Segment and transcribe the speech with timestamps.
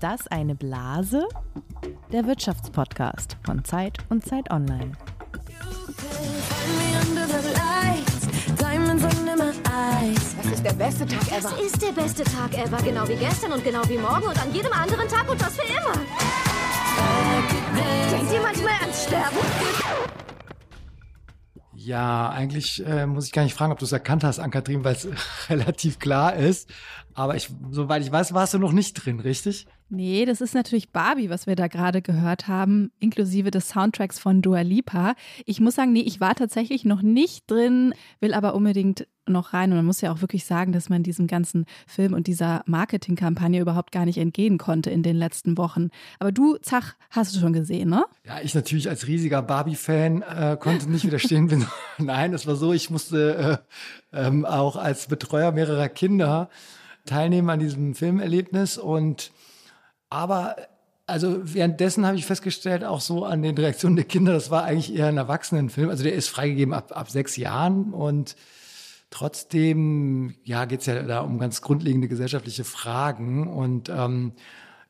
[0.00, 1.28] Ist das eine Blase?
[2.10, 4.92] Der Wirtschaftspodcast von Zeit und Zeit Online.
[10.38, 11.50] Das ist der beste Tag ever.
[11.50, 14.54] Das ist der beste Tag ever, genau wie gestern und genau wie morgen und an
[14.54, 15.92] jedem anderen Tag und das für immer.
[18.10, 19.36] Denkt ihr manchmal ans Sterben?
[21.74, 24.94] Ja, eigentlich äh, muss ich gar nicht fragen, ob du es erkannt hast, Ankatrin, weil
[24.94, 25.08] es
[25.50, 26.70] relativ klar ist.
[27.20, 29.66] Aber ich, soweit ich weiß, warst du noch nicht drin, richtig?
[29.90, 34.40] Nee, das ist natürlich Barbie, was wir da gerade gehört haben, inklusive des Soundtracks von
[34.40, 35.14] Dua Lipa.
[35.44, 39.70] Ich muss sagen, nee, ich war tatsächlich noch nicht drin, will aber unbedingt noch rein.
[39.70, 43.60] Und man muss ja auch wirklich sagen, dass man diesem ganzen Film und dieser Marketingkampagne
[43.60, 45.90] überhaupt gar nicht entgehen konnte in den letzten Wochen.
[46.20, 48.06] Aber du, Zach, hast du schon gesehen, ne?
[48.26, 51.66] Ja, ich natürlich als riesiger Barbie-Fan äh, konnte nicht widerstehen.
[51.98, 53.60] Nein, es war so, ich musste
[54.10, 56.48] äh, ähm, auch als Betreuer mehrerer Kinder
[57.06, 59.32] teilnehmen an diesem Filmerlebnis und
[60.08, 60.56] aber
[61.10, 64.94] also währenddessen habe ich festgestellt, auch so an den Reaktionen der Kinder, das war eigentlich
[64.94, 65.90] eher ein Erwachsenenfilm.
[65.90, 68.36] Also der ist freigegeben ab, ab sechs Jahren und
[69.10, 73.48] trotzdem, ja, geht es ja da um ganz grundlegende gesellschaftliche Fragen.
[73.48, 74.32] Und ähm,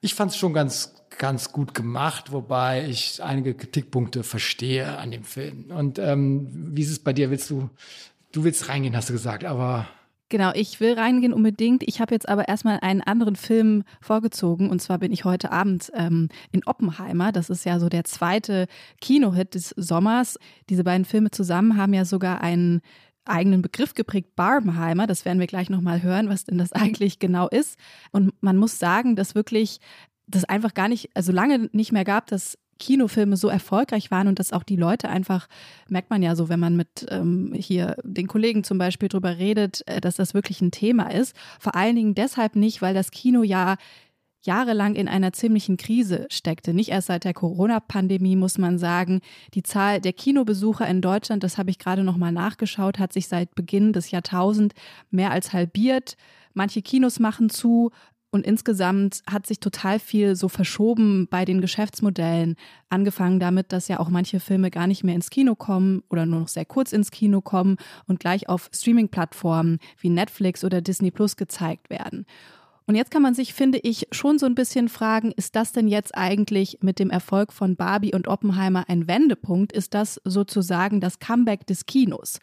[0.02, 5.24] ich fand es schon ganz, ganz gut gemacht, wobei ich einige Kritikpunkte verstehe an dem
[5.24, 5.70] Film.
[5.70, 7.30] Und ähm, wie ist es bei dir?
[7.30, 7.70] Willst du,
[8.32, 9.88] du willst reingehen, hast du gesagt, aber
[10.30, 11.82] Genau, ich will reingehen unbedingt.
[11.82, 14.70] Ich habe jetzt aber erstmal einen anderen Film vorgezogen.
[14.70, 17.32] Und zwar bin ich heute Abend ähm, in Oppenheimer.
[17.32, 18.68] Das ist ja so der zweite
[19.00, 20.38] Kinohit des Sommers.
[20.68, 22.80] Diese beiden Filme zusammen haben ja sogar einen
[23.24, 25.08] eigenen Begriff geprägt, Barbenheimer.
[25.08, 27.76] Das werden wir gleich nochmal hören, was denn das eigentlich genau ist.
[28.12, 29.80] Und man muss sagen, dass wirklich
[30.28, 34.40] das einfach gar nicht, also lange nicht mehr gab, dass Kinofilme so erfolgreich waren und
[34.40, 35.46] dass auch die Leute einfach,
[35.88, 39.86] merkt man ja so, wenn man mit ähm, hier den Kollegen zum Beispiel drüber redet,
[39.86, 41.36] äh, dass das wirklich ein Thema ist.
[41.60, 43.76] Vor allen Dingen deshalb nicht, weil das Kino ja
[44.42, 46.72] jahrelang in einer ziemlichen Krise steckte.
[46.72, 49.20] Nicht erst seit der Corona-Pandemie muss man sagen.
[49.54, 53.28] Die Zahl der Kinobesucher in Deutschland, das habe ich gerade noch mal nachgeschaut, hat sich
[53.28, 54.74] seit Beginn des Jahrtausends
[55.10, 56.16] mehr als halbiert.
[56.54, 57.90] Manche Kinos machen zu,
[58.30, 62.56] und insgesamt hat sich total viel so verschoben bei den Geschäftsmodellen.
[62.88, 66.40] Angefangen damit, dass ja auch manche Filme gar nicht mehr ins Kino kommen oder nur
[66.40, 67.76] noch sehr kurz ins Kino kommen
[68.06, 72.24] und gleich auf Streaming-Plattformen wie Netflix oder Disney Plus gezeigt werden.
[72.86, 75.86] Und jetzt kann man sich, finde ich, schon so ein bisschen fragen, ist das denn
[75.86, 79.72] jetzt eigentlich mit dem Erfolg von Barbie und Oppenheimer ein Wendepunkt?
[79.72, 82.40] Ist das sozusagen das Comeback des Kinos?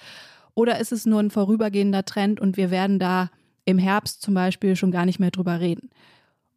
[0.53, 3.29] Oder ist es nur ein vorübergehender Trend und wir werden da
[3.67, 5.89] im Herbst zum Beispiel schon gar nicht mehr drüber reden.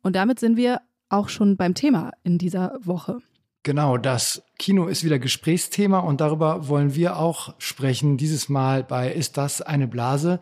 [0.03, 3.19] Und damit sind wir auch schon beim Thema in dieser Woche.
[3.65, 8.17] Genau, das Kino ist wieder Gesprächsthema und darüber wollen wir auch sprechen.
[8.17, 10.41] Dieses Mal bei Ist das eine Blase,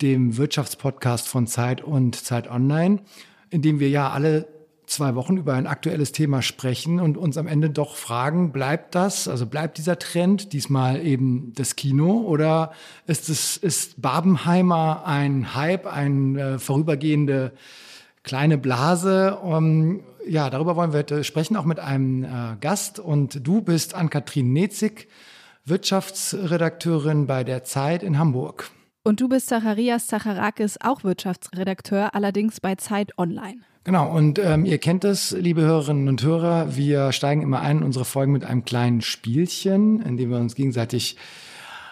[0.00, 3.00] dem Wirtschaftspodcast von Zeit und Zeit Online,
[3.50, 4.46] in dem wir ja alle
[4.94, 9.28] zwei Wochen über ein aktuelles Thema sprechen und uns am Ende doch fragen, bleibt das,
[9.28, 12.72] also bleibt dieser Trend diesmal eben das Kino oder
[13.06, 17.52] ist es, ist Babenheimer ein Hype, eine äh, vorübergehende
[18.22, 19.36] kleine Blase?
[19.36, 23.94] Um, ja, darüber wollen wir heute sprechen, auch mit einem äh, Gast und du bist
[23.94, 25.08] Ann-Kathrin Nezig,
[25.64, 28.70] Wirtschaftsredakteurin bei der Zeit in Hamburg.
[29.06, 33.58] Und du bist Zacharias Zacharakis, auch Wirtschaftsredakteur, allerdings bei Zeit Online.
[33.84, 37.82] Genau, und ähm, ihr kennt es, liebe Hörerinnen und Hörer, wir steigen immer ein in
[37.82, 41.18] unsere Folgen mit einem kleinen Spielchen, in dem wir uns gegenseitig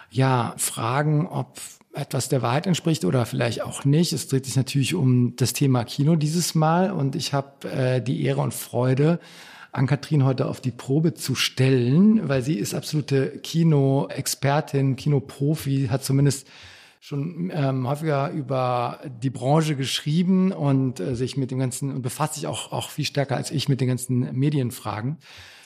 [0.09, 1.59] ja fragen, ob
[1.93, 4.11] etwas der Wahrheit entspricht oder vielleicht auch nicht.
[4.11, 8.23] Es dreht sich natürlich um das Thema Kino dieses Mal und ich habe äh, die
[8.23, 9.19] Ehre und Freude,
[9.71, 16.47] Ann-Kathrin heute auf die Probe zu stellen, weil sie ist absolute Kino-Expertin, Kinoprofi, hat zumindest
[17.03, 22.35] schon ähm, häufiger über die Branche geschrieben und äh, sich mit dem ganzen und befasst
[22.35, 25.17] sich auch auch viel stärker als ich mit den ganzen Medienfragen.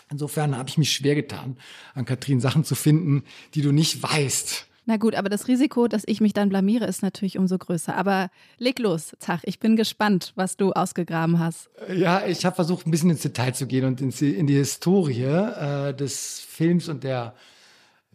[0.10, 1.58] Insofern habe ich mich schwer getan,
[1.94, 4.66] an Katrin Sachen zu finden, die du nicht weißt.
[4.88, 7.96] Na gut, aber das Risiko, dass ich mich dann blamiere, ist natürlich umso größer.
[7.96, 9.42] Aber leg los, Zach.
[9.44, 11.70] Ich bin gespannt, was du ausgegraben hast.
[11.94, 14.56] Ja, ich habe versucht, ein bisschen ins Detail zu gehen und in die, in die
[14.56, 17.36] Historie äh, des Films und der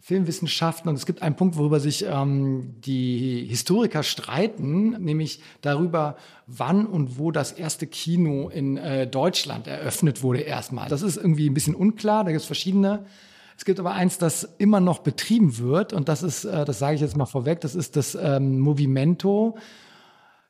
[0.03, 0.89] Filmwissenschaften.
[0.89, 7.17] Und es gibt einen Punkt, worüber sich ähm, die Historiker streiten, nämlich darüber, wann und
[7.17, 10.89] wo das erste Kino in äh, Deutschland eröffnet wurde erstmal.
[10.89, 13.05] Das ist irgendwie ein bisschen unklar, da gibt es verschiedene.
[13.57, 16.95] Es gibt aber eins, das immer noch betrieben wird und das ist, äh, das sage
[16.95, 19.55] ich jetzt mal vorweg, das ist das ähm, Movimento.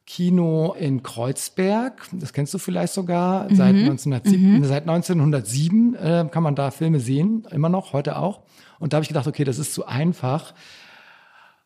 [0.06, 3.56] Kino in Kreuzberg, das kennst du vielleicht sogar, mhm.
[3.56, 4.66] seit, 1907, mhm.
[4.66, 8.42] seit 1907 äh, kann man da Filme sehen, immer noch, heute auch.
[8.80, 10.54] Und da habe ich gedacht, okay, das ist zu einfach.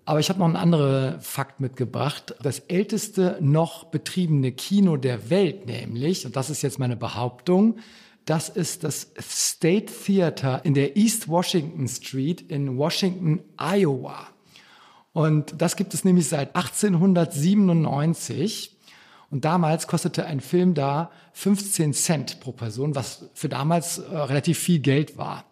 [0.06, 2.36] Aber ich habe noch einen anderen Fakt mitgebracht.
[2.42, 7.80] Das älteste noch betriebene Kino der Welt nämlich, und das ist jetzt meine Behauptung,
[8.24, 14.28] das ist das State Theater in der East Washington Street in Washington, Iowa.
[15.18, 18.78] Und das gibt es nämlich seit 1897.
[19.32, 24.60] Und damals kostete ein Film da 15 Cent pro Person, was für damals äh, relativ
[24.60, 25.46] viel Geld war.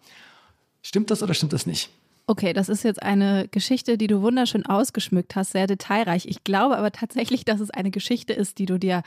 [0.82, 1.90] Stimmt das oder stimmt das nicht?
[2.28, 6.26] Okay, das ist jetzt eine Geschichte, die du wunderschön ausgeschmückt hast, sehr detailreich.
[6.26, 9.02] Ich glaube aber tatsächlich, dass es eine Geschichte ist, die du dir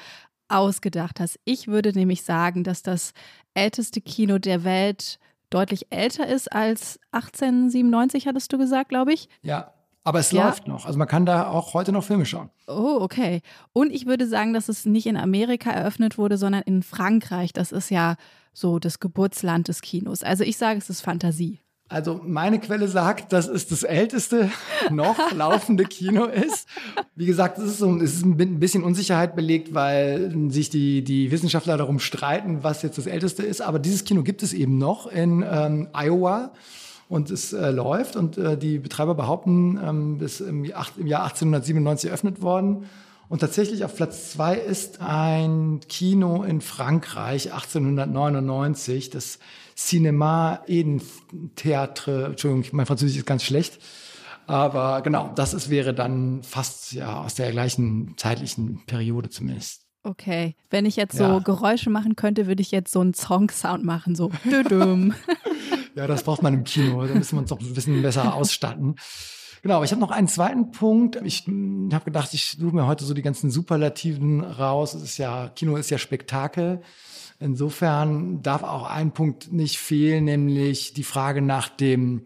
[0.49, 1.39] ausgedacht hast.
[1.45, 3.13] Ich würde nämlich sagen, dass das
[3.53, 5.19] älteste Kino der Welt
[5.51, 9.29] deutlich älter ist als 1897, hattest du gesagt, glaube ich.
[9.41, 9.73] Ja,
[10.03, 10.45] aber es ja.
[10.45, 10.85] läuft noch.
[10.85, 12.49] Also man kann da auch heute noch Filme schauen.
[12.67, 13.41] Oh, okay.
[13.73, 17.53] Und ich würde sagen, dass es nicht in Amerika eröffnet wurde, sondern in Frankreich.
[17.53, 18.15] Das ist ja
[18.53, 20.23] so das Geburtsland des Kinos.
[20.23, 21.59] Also ich sage, es ist Fantasie.
[21.91, 24.51] Also meine Quelle sagt, dass es das älteste
[24.91, 26.67] noch laufende Kino ist.
[27.15, 31.31] Wie gesagt, es ist, so, es ist ein bisschen Unsicherheit belegt, weil sich die, die
[31.31, 33.61] Wissenschaftler darum streiten, was jetzt das älteste ist.
[33.61, 36.51] Aber dieses Kino gibt es eben noch in ähm, Iowa
[37.09, 38.15] und es äh, läuft.
[38.15, 42.85] Und äh, die Betreiber behaupten, ähm, im, im Jahr 1897 eröffnet worden.
[43.27, 49.39] Und tatsächlich auf Platz zwei ist ein Kino in Frankreich 1899, das
[49.75, 51.01] Cinema Eden
[51.55, 52.27] Theatre.
[52.27, 53.79] Entschuldigung, mein Französisch ist ganz schlecht.
[54.47, 59.88] Aber genau, das ist, wäre dann fast ja aus der gleichen zeitlichen Periode zumindest.
[60.09, 61.37] Okay, wenn ich jetzt so ja.
[61.37, 64.31] Geräusche machen könnte, würde ich jetzt so einen Song-Sound machen, so.
[65.95, 67.05] ja, das braucht man im Kino.
[67.05, 68.95] Da müssen wir uns doch ein bisschen besser ausstatten.
[69.61, 71.19] Genau, ich habe noch einen zweiten Punkt.
[71.23, 74.95] Ich habe gedacht, ich suche mir heute so die ganzen Superlativen raus.
[74.95, 76.81] Es ist ja, Kino ist ja Spektakel.
[77.39, 82.23] Insofern darf auch ein Punkt nicht fehlen, nämlich die Frage nach dem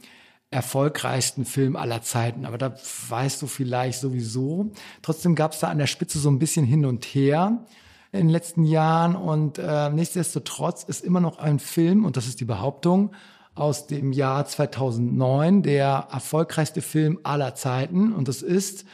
[0.54, 2.46] erfolgreichsten Film aller Zeiten.
[2.46, 2.76] Aber da
[3.10, 4.72] weißt du vielleicht sowieso.
[5.02, 7.66] Trotzdem gab es da an der Spitze so ein bisschen hin und her
[8.14, 9.16] in den letzten Jahren.
[9.16, 13.12] Und äh, nichtsdestotrotz ist immer noch ein Film, und das ist die Behauptung,
[13.56, 18.14] aus dem Jahr 2009, der erfolgreichste Film aller Zeiten.
[18.14, 18.86] Und das ist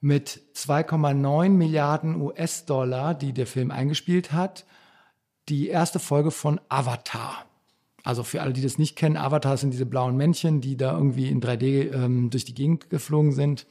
[0.00, 4.64] mit 2,9 Milliarden US-Dollar, die der Film eingespielt hat,
[5.48, 7.44] die erste Folge von Avatar.
[8.04, 11.28] Also für alle, die das nicht kennen, Avatar sind diese blauen Männchen, die da irgendwie
[11.28, 13.66] in 3D ähm, durch die Gegend geflogen sind,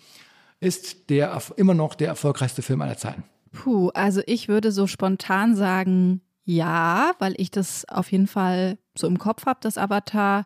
[0.59, 3.23] ist der immer noch der erfolgreichste Film aller Zeiten.
[3.51, 9.07] Puh, also ich würde so spontan sagen, ja, weil ich das auf jeden Fall so
[9.07, 10.45] im Kopf habe, dass Avatar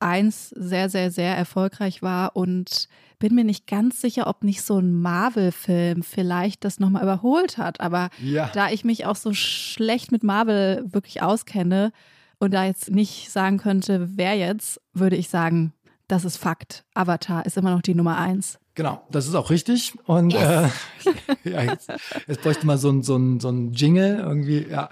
[0.00, 2.88] 1 sehr, sehr, sehr erfolgreich war und
[3.18, 7.80] bin mir nicht ganz sicher, ob nicht so ein Marvel-Film vielleicht das nochmal überholt hat.
[7.80, 8.48] Aber ja.
[8.54, 11.92] da ich mich auch so schlecht mit Marvel wirklich auskenne
[12.38, 15.72] und da jetzt nicht sagen könnte, wer jetzt, würde ich sagen,
[16.06, 16.84] das ist Fakt.
[16.94, 18.58] Avatar ist immer noch die Nummer 1.
[18.74, 19.92] Genau, das ist auch richtig.
[20.06, 20.72] Und yes.
[21.04, 21.10] äh,
[21.50, 21.90] ja, jetzt,
[22.26, 24.88] jetzt bräuchte mal so ein, so, ein, so ein Jingle irgendwie, ja,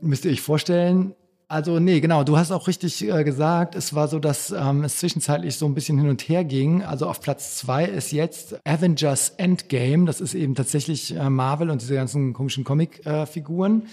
[0.00, 1.14] müsst ihr euch vorstellen.
[1.48, 4.96] Also nee, genau, du hast auch richtig äh, gesagt, es war so, dass ähm, es
[4.96, 6.82] zwischenzeitlich so ein bisschen hin und her ging.
[6.82, 10.06] Also auf Platz zwei ist jetzt Avengers Endgame.
[10.06, 13.88] Das ist eben tatsächlich äh, Marvel und diese ganzen komischen Comic-Figuren äh,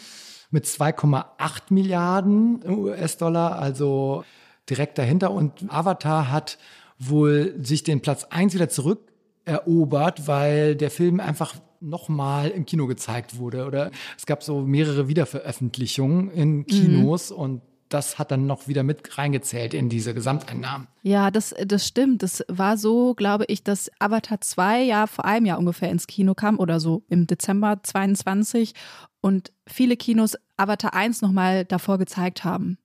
[0.51, 1.25] mit 2,8
[1.69, 4.23] Milliarden US-Dollar, also
[4.69, 5.31] direkt dahinter.
[5.31, 6.57] Und Avatar hat
[6.97, 13.37] wohl sich den Platz eins wieder zurückerobert, weil der Film einfach nochmal im Kino gezeigt
[13.37, 13.65] wurde.
[13.65, 17.37] Oder es gab so mehrere Wiederveröffentlichungen in Kinos mhm.
[17.37, 20.87] und das hat dann noch wieder mit reingezählt in diese Gesamteinnahmen.
[21.01, 22.21] Ja, das, das stimmt.
[22.21, 26.35] Das war so, glaube ich, dass Avatar 2 ja vor einem Jahr ungefähr ins Kino
[26.35, 28.73] kam oder so im Dezember 22
[29.21, 32.77] und viele Kinos Avatar 1 nochmal davor gezeigt haben.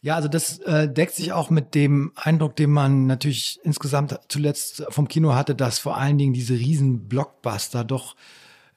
[0.00, 4.84] Ja, also das äh, deckt sich auch mit dem Eindruck, den man natürlich insgesamt zuletzt
[4.90, 8.14] vom Kino hatte, dass vor allen Dingen diese riesen Blockbuster doch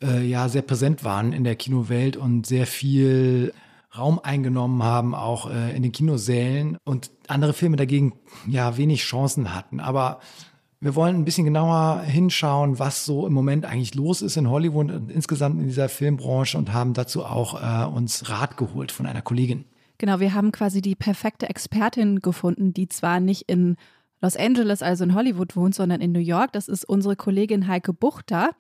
[0.02, 3.54] äh, ja sehr präsent waren in der Kinowelt und sehr viel
[3.98, 8.14] Raum eingenommen haben, auch äh, in den Kinosälen und andere Filme dagegen
[8.48, 9.82] ja wenig Chancen hatten.
[9.82, 10.22] Aber
[10.80, 14.92] wir wollen ein bisschen genauer hinschauen, was so im Moment eigentlich los ist in Hollywood
[14.92, 19.22] und insgesamt in dieser Filmbranche und haben dazu auch äh, uns Rat geholt von einer
[19.22, 19.66] Kollegin.
[19.98, 23.78] Genau, wir haben quasi die perfekte Expertin gefunden, die zwar nicht in
[24.22, 26.52] Los Angeles, also in Hollywood wohnt, sondern in New York.
[26.52, 28.52] Das ist unsere Kollegin Heike Buchter,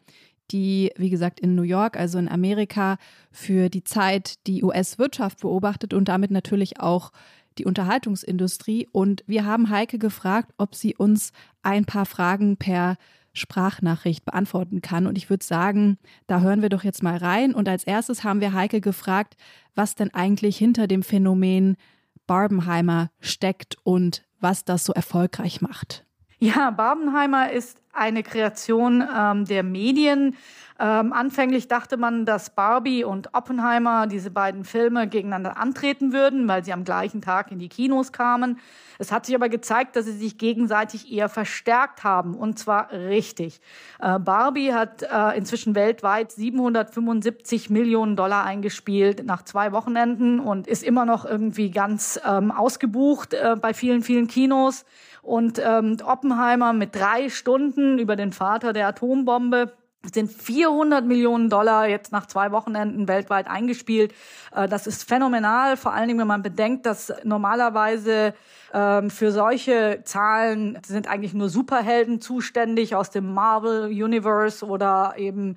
[0.52, 2.98] die, wie gesagt, in New York, also in Amerika,
[3.32, 7.12] für die Zeit die US-Wirtschaft beobachtet und damit natürlich auch
[7.60, 8.88] die Unterhaltungsindustrie.
[8.92, 12.98] Und wir haben Heike gefragt, ob sie uns ein paar Fragen per
[13.34, 15.08] Sprachnachricht beantworten kann.
[15.08, 17.54] Und ich würde sagen, da hören wir doch jetzt mal rein.
[17.54, 19.36] Und als erstes haben wir Heike gefragt,
[19.76, 21.78] was denn eigentlich hinter dem Phänomen
[22.26, 26.07] Barbenheimer steckt und was das so erfolgreich macht.
[26.40, 30.36] Ja, Barbenheimer ist eine Kreation ähm, der Medien.
[30.80, 36.64] Ähm, anfänglich dachte man, dass Barbie und Oppenheimer, diese beiden Filme, gegeneinander antreten würden, weil
[36.64, 38.60] sie am gleichen Tag in die Kinos kamen.
[39.00, 43.60] Es hat sich aber gezeigt, dass sie sich gegenseitig eher verstärkt haben und zwar richtig.
[44.00, 50.84] Äh, Barbie hat äh, inzwischen weltweit 775 Millionen Dollar eingespielt nach zwei Wochenenden und ist
[50.84, 54.86] immer noch irgendwie ganz ähm, ausgebucht äh, bei vielen, vielen Kinos.
[55.28, 59.74] Und ähm, Oppenheimer mit drei Stunden über den Vater der Atombombe
[60.14, 64.14] sind 400 Millionen Dollar jetzt nach zwei Wochenenden weltweit eingespielt.
[64.56, 68.36] Äh, das ist phänomenal, vor allen Dingen, wenn man bedenkt, dass normalerweise
[68.78, 75.56] ähm, für solche Zahlen sind eigentlich nur Superhelden zuständig aus dem Marvel Universe oder eben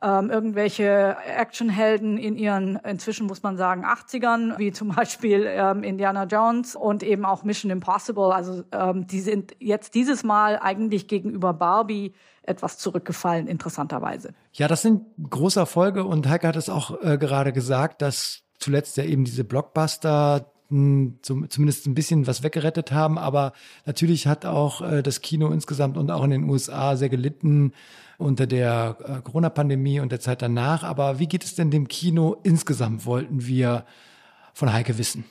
[0.00, 6.24] ähm, irgendwelche Actionhelden in ihren, inzwischen muss man sagen, 80ern, wie zum Beispiel ähm, Indiana
[6.24, 8.32] Jones und eben auch Mission Impossible.
[8.32, 14.32] Also ähm, die sind jetzt dieses Mal eigentlich gegenüber Barbie etwas zurückgefallen, interessanterweise.
[14.54, 18.96] Ja, das sind große Erfolge und Heike hat es auch äh, gerade gesagt, dass zuletzt
[18.96, 20.46] ja eben diese Blockbuster
[21.22, 23.18] zumindest ein bisschen was weggerettet haben.
[23.18, 23.52] Aber
[23.86, 27.72] natürlich hat auch äh, das Kino insgesamt und auch in den USA sehr gelitten
[28.18, 30.82] unter der äh, Corona-Pandemie und der Zeit danach.
[30.82, 33.84] Aber wie geht es denn dem Kino insgesamt, wollten wir
[34.54, 35.24] von Heike wissen.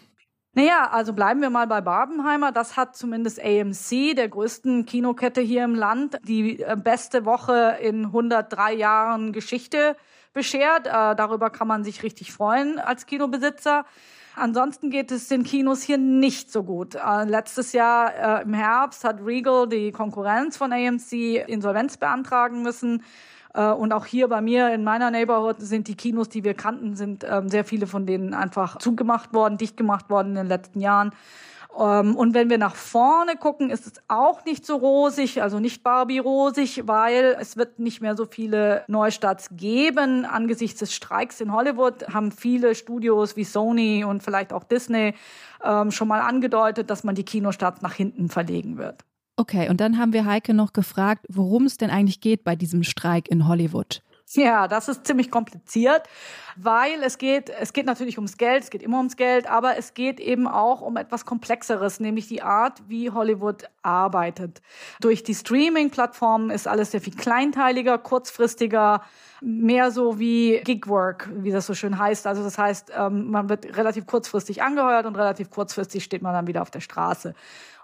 [0.53, 2.51] Naja, also bleiben wir mal bei Barbenheimer.
[2.51, 8.07] Das hat zumindest AMC, der größten Kinokette hier im Land, die äh, beste Woche in
[8.07, 9.95] 103 Jahren Geschichte
[10.33, 10.88] beschert.
[10.88, 13.86] Äh, darüber kann man sich richtig freuen als Kinobesitzer.
[14.35, 16.95] Ansonsten geht es den Kinos hier nicht so gut.
[16.95, 21.11] Äh, letztes Jahr äh, im Herbst hat Regal, die Konkurrenz von AMC,
[21.47, 23.03] Insolvenz beantragen müssen.
[23.53, 26.95] Äh, und auch hier bei mir in meiner Neighborhood sind die Kinos, die wir kannten,
[26.95, 30.79] sind ähm, sehr viele von denen einfach zugemacht worden, dicht gemacht worden in den letzten
[30.79, 31.11] Jahren.
[31.79, 35.83] Ähm, und wenn wir nach vorne gucken, ist es auch nicht so rosig, also nicht
[35.83, 40.25] Barbie-rosig, weil es wird nicht mehr so viele Neustarts geben.
[40.25, 45.13] Angesichts des Streiks in Hollywood haben viele Studios wie Sony und vielleicht auch Disney
[45.63, 49.03] ähm, schon mal angedeutet, dass man die Kinostarts nach hinten verlegen wird.
[49.37, 52.83] Okay, und dann haben wir Heike noch gefragt, worum es denn eigentlich geht bei diesem
[52.83, 54.03] Streik in Hollywood.
[54.33, 56.03] Ja, das ist ziemlich kompliziert,
[56.55, 59.93] weil es geht, es geht natürlich ums Geld, es geht immer ums Geld, aber es
[59.93, 64.61] geht eben auch um etwas Komplexeres, nämlich die Art, wie Hollywood arbeitet.
[65.01, 69.01] Durch die Streaming-Plattformen ist alles sehr viel kleinteiliger, kurzfristiger,
[69.41, 72.25] mehr so wie Gigwork, wie das so schön heißt.
[72.25, 76.47] Also das heißt, ähm, man wird relativ kurzfristig angeheuert und relativ kurzfristig steht man dann
[76.47, 77.33] wieder auf der Straße.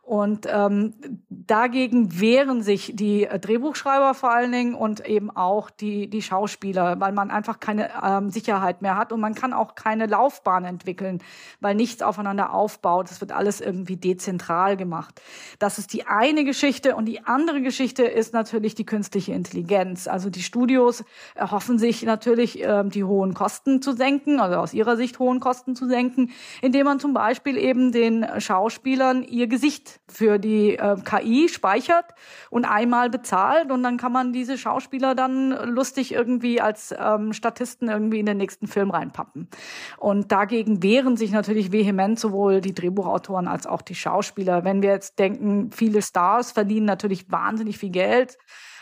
[0.08, 0.94] Und ähm,
[1.28, 6.98] dagegen wehren sich die äh, Drehbuchschreiber vor allen Dingen und eben auch die, die Schauspieler,
[7.02, 11.22] weil man einfach keine ähm, Sicherheit mehr hat und man kann auch keine Laufbahn entwickeln,
[11.60, 13.12] weil nichts aufeinander aufbaut.
[13.12, 15.22] Es wird alles irgendwie dezentral gemacht.
[15.60, 20.08] Das ist die eine Geschichte und die andere Geschichte ist natürlich die künstliche Intelligenz.
[20.08, 21.04] Also die Studios
[21.36, 25.76] erhoffen sich natürlich, ähm, die hohen Kosten zu senken, also aus ihrer Sicht hohen Kosten
[25.76, 31.50] zu senken, indem man zum Beispiel eben den Schauspielern ihr Gesicht für die äh, KI
[31.50, 32.06] speichert
[32.50, 37.90] und einmal bezahlt und dann kann man diese Schauspieler dann lustig irgendwie als ähm, Statisten
[37.90, 39.50] irgendwie in den nächsten Film reinpappen.
[39.98, 44.64] Und dagegen wehren sich natürlich vehement sowohl die Drehbuchautoren als auch die Schauspieler.
[44.64, 48.38] Wenn wir jetzt denken, viele Stars verdienen natürlich wahnsinnig viel Geld.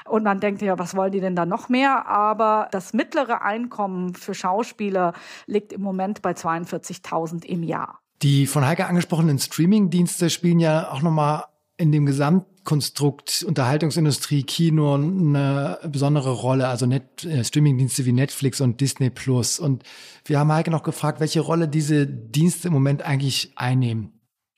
[0.08, 2.06] Und man denkt ja, was wollen die denn da noch mehr?
[2.08, 5.14] Aber das mittlere Einkommen für Schauspieler
[5.48, 8.05] liegt im Moment bei 42.000 im Jahr.
[8.22, 11.46] Die von Heike angesprochenen Streaming-Dienste spielen ja auch nochmal
[11.78, 18.80] in dem Gesamtkonstrukt Unterhaltungsindustrie, Kino eine besondere Rolle, also Net, äh, Streamingdienste wie Netflix und
[18.80, 19.60] Disney Plus.
[19.60, 19.84] Und
[20.24, 24.15] wir haben Heike noch gefragt, welche Rolle diese Dienste im Moment eigentlich einnehmen.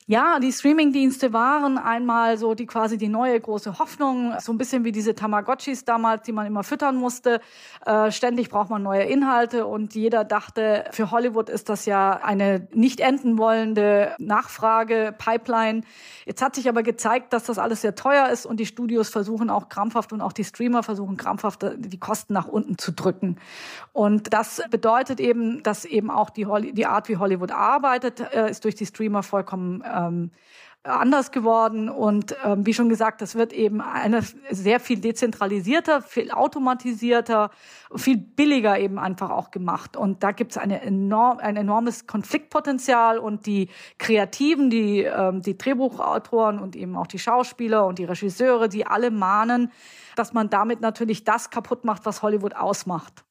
[0.10, 4.86] Ja, die Streamingdienste waren einmal so die quasi die neue große Hoffnung, so ein bisschen
[4.86, 7.42] wie diese Tamagotchis damals, die man immer füttern musste.
[7.86, 12.70] Äh, ständig braucht man neue Inhalte und jeder dachte, für Hollywood ist das ja eine
[12.74, 15.82] nicht enden wollende Nachfrage, Pipeline.
[16.26, 19.50] Jetzt hat sich aber gezeigt, dass das alles sehr teuer ist und die Studios versuchen
[19.50, 23.40] auch krampfhaft und auch die Streamer versuchen krampfhaft die Kosten nach unten zu drücken.
[23.92, 28.64] Und das bedeutet eben, dass eben auch die, die Art, wie Hollywood arbeitet, äh, ist
[28.64, 30.32] durch die Streamer vollkommen ähm,
[30.88, 31.90] anders geworden.
[31.90, 37.52] Und ähm, wie schon gesagt, das wird eben eine sehr viel dezentralisierter, viel automatisierter,
[37.96, 39.98] viel billiger eben einfach auch gemacht.
[39.98, 45.58] Und da gibt es eine enorm, ein enormes Konfliktpotenzial und die Kreativen, die, ähm, die
[45.58, 49.72] Drehbuchautoren und eben auch die Schauspieler und die Regisseure, die alle mahnen,
[50.16, 53.27] dass man damit natürlich das kaputt macht, was Hollywood ausmacht.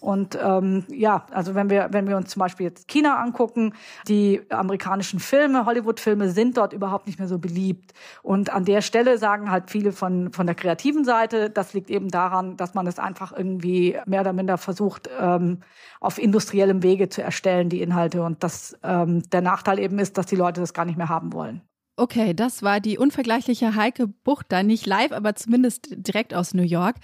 [0.00, 3.74] Und ähm, ja, also wenn wir, wenn wir uns zum Beispiel jetzt China angucken,
[4.08, 7.92] die amerikanischen Filme, Hollywood-Filme sind dort überhaupt nicht mehr so beliebt.
[8.22, 12.08] Und an der Stelle sagen halt viele von, von der kreativen Seite, das liegt eben
[12.08, 15.60] daran, dass man es einfach irgendwie mehr oder minder versucht, ähm,
[16.00, 18.22] auf industriellem Wege zu erstellen, die Inhalte.
[18.22, 21.32] Und das ähm, der Nachteil eben ist, dass die Leute das gar nicht mehr haben
[21.32, 21.62] wollen.
[21.96, 26.96] Okay, das war die unvergleichliche Heike Buchter, nicht live, aber zumindest direkt aus New York.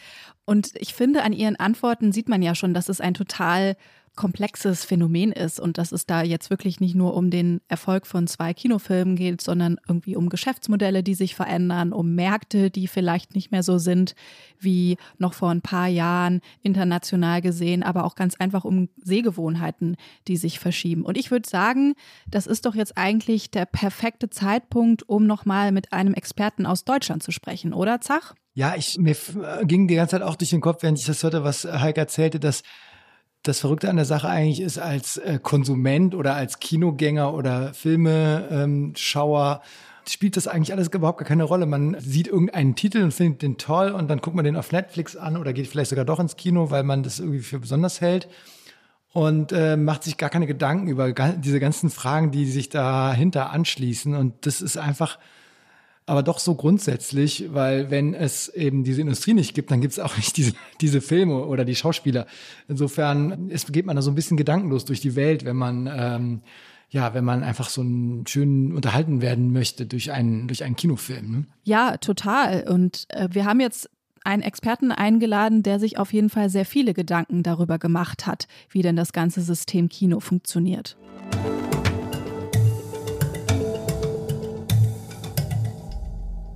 [0.46, 3.76] Und ich finde, an ihren Antworten sieht man ja schon, dass es ein total
[4.16, 8.26] komplexes Phänomen ist und dass es da jetzt wirklich nicht nur um den Erfolg von
[8.26, 13.52] zwei Kinofilmen geht, sondern irgendwie um Geschäftsmodelle, die sich verändern, um Märkte, die vielleicht nicht
[13.52, 14.14] mehr so sind
[14.58, 19.96] wie noch vor ein paar Jahren international gesehen, aber auch ganz einfach um Sehgewohnheiten,
[20.28, 21.04] die sich verschieben.
[21.04, 21.94] Und ich würde sagen,
[22.26, 27.22] das ist doch jetzt eigentlich der perfekte Zeitpunkt, um nochmal mit einem Experten aus Deutschland
[27.22, 28.34] zu sprechen, oder Zach?
[28.54, 29.14] Ja, ich, mir
[29.64, 32.40] ging die ganze Zeit auch durch den Kopf, während ich das hörte, was Heike erzählte,
[32.40, 32.62] dass
[33.48, 39.60] das Verrückte an der Sache eigentlich ist, als äh, Konsument oder als Kinogänger oder Filmeschauer
[39.62, 39.68] ähm,
[40.08, 41.66] spielt das eigentlich alles überhaupt gar keine Rolle.
[41.66, 45.16] Man sieht irgendeinen Titel und findet den toll und dann guckt man den auf Netflix
[45.16, 48.28] an oder geht vielleicht sogar doch ins Kino, weil man das irgendwie für besonders hält
[49.12, 54.14] und äh, macht sich gar keine Gedanken über diese ganzen Fragen, die sich dahinter anschließen.
[54.14, 55.18] Und das ist einfach
[56.06, 59.98] aber doch so grundsätzlich, weil wenn es eben diese Industrie nicht gibt, dann gibt es
[59.98, 62.26] auch nicht diese, diese Filme oder die Schauspieler.
[62.68, 66.40] Insofern ist, geht man da so ein bisschen gedankenlos durch die Welt, wenn man ähm,
[66.88, 71.30] ja, wenn man einfach so einen schönen unterhalten werden möchte durch einen durch einen Kinofilm.
[71.30, 71.44] Ne?
[71.64, 72.68] Ja, total.
[72.68, 73.90] Und äh, wir haben jetzt
[74.22, 78.82] einen Experten eingeladen, der sich auf jeden Fall sehr viele Gedanken darüber gemacht hat, wie
[78.82, 80.96] denn das ganze System Kino funktioniert.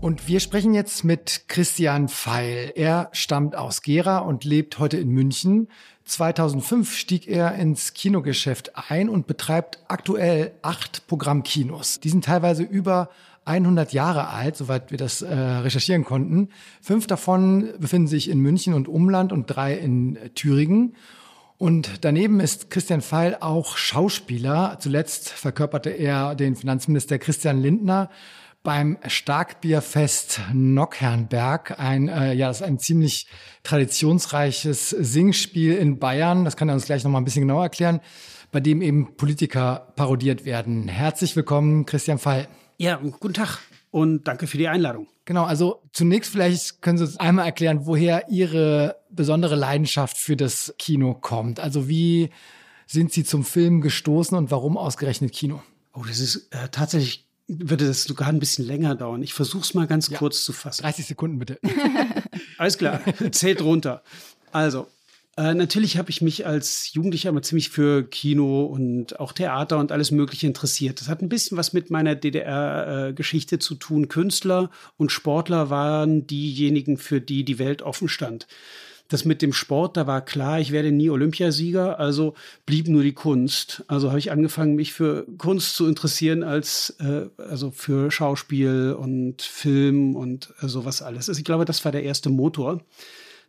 [0.01, 2.73] Und wir sprechen jetzt mit Christian Feil.
[2.75, 5.69] Er stammt aus Gera und lebt heute in München.
[6.07, 12.01] 2005 stieg er ins Kinogeschäft ein und betreibt aktuell acht Programmkinos.
[12.01, 13.11] Die sind teilweise über
[13.45, 16.49] 100 Jahre alt, soweit wir das äh, recherchieren konnten.
[16.81, 20.97] Fünf davon befinden sich in München und Umland und drei in Thüringen.
[21.59, 24.79] Und daneben ist Christian Feil auch Schauspieler.
[24.81, 28.09] Zuletzt verkörperte er den Finanzminister Christian Lindner
[28.63, 31.79] beim Starkbierfest Nockherrenberg.
[31.79, 33.27] Ein, äh, ja, das ist ein ziemlich
[33.63, 36.45] traditionsreiches Singspiel in Bayern.
[36.45, 38.01] Das kann er uns gleich noch mal ein bisschen genauer erklären,
[38.53, 40.89] bei dem eben Politiker parodiert werden.
[40.89, 42.49] Herzlich willkommen, Christian Fall.
[42.77, 43.59] Ja, guten Tag
[43.91, 45.09] und danke für die Einladung.
[45.25, 50.75] Genau, also zunächst vielleicht können Sie uns einmal erklären, woher Ihre besondere Leidenschaft für das
[50.79, 51.61] Kino kommt.
[51.61, 52.31] Also wie
[52.87, 55.63] sind Sie zum Film gestoßen und warum ausgerechnet Kino?
[55.93, 59.23] Oh, das ist äh, tatsächlich würde das sogar ein bisschen länger dauern.
[59.23, 60.19] Ich versuche es mal ganz ja.
[60.19, 60.83] kurz zu fassen.
[60.83, 61.59] 30 Sekunden bitte.
[62.59, 63.01] Alles klar,
[63.33, 64.03] zählt runter.
[64.53, 64.87] Also,
[65.37, 69.93] äh, natürlich habe ich mich als Jugendlicher immer ziemlich für Kino und auch Theater und
[69.93, 71.01] alles Mögliche interessiert.
[71.01, 74.09] Das hat ein bisschen was mit meiner DDR-Geschichte äh, zu tun.
[74.09, 78.47] Künstler und Sportler waren diejenigen, für die die Welt offen stand
[79.11, 83.13] das mit dem Sport, da war klar, ich werde nie Olympiasieger, also blieb nur die
[83.13, 83.85] Kunst.
[83.89, 89.43] Also habe ich angefangen, mich für Kunst zu interessieren als äh, also für Schauspiel und
[89.43, 91.29] Film und äh, sowas alles.
[91.29, 92.83] Also ich glaube, das war der erste Motor.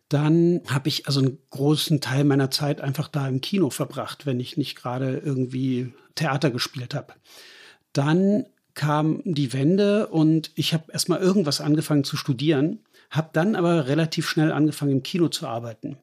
[0.09, 4.39] Dann habe ich also einen großen Teil meiner Zeit einfach da im Kino verbracht, wenn
[4.39, 7.13] ich nicht gerade irgendwie Theater gespielt habe.
[7.93, 12.79] Dann kam die Wende und ich habe erstmal irgendwas angefangen zu studieren
[13.11, 15.97] habe dann aber relativ schnell angefangen, im Kino zu arbeiten.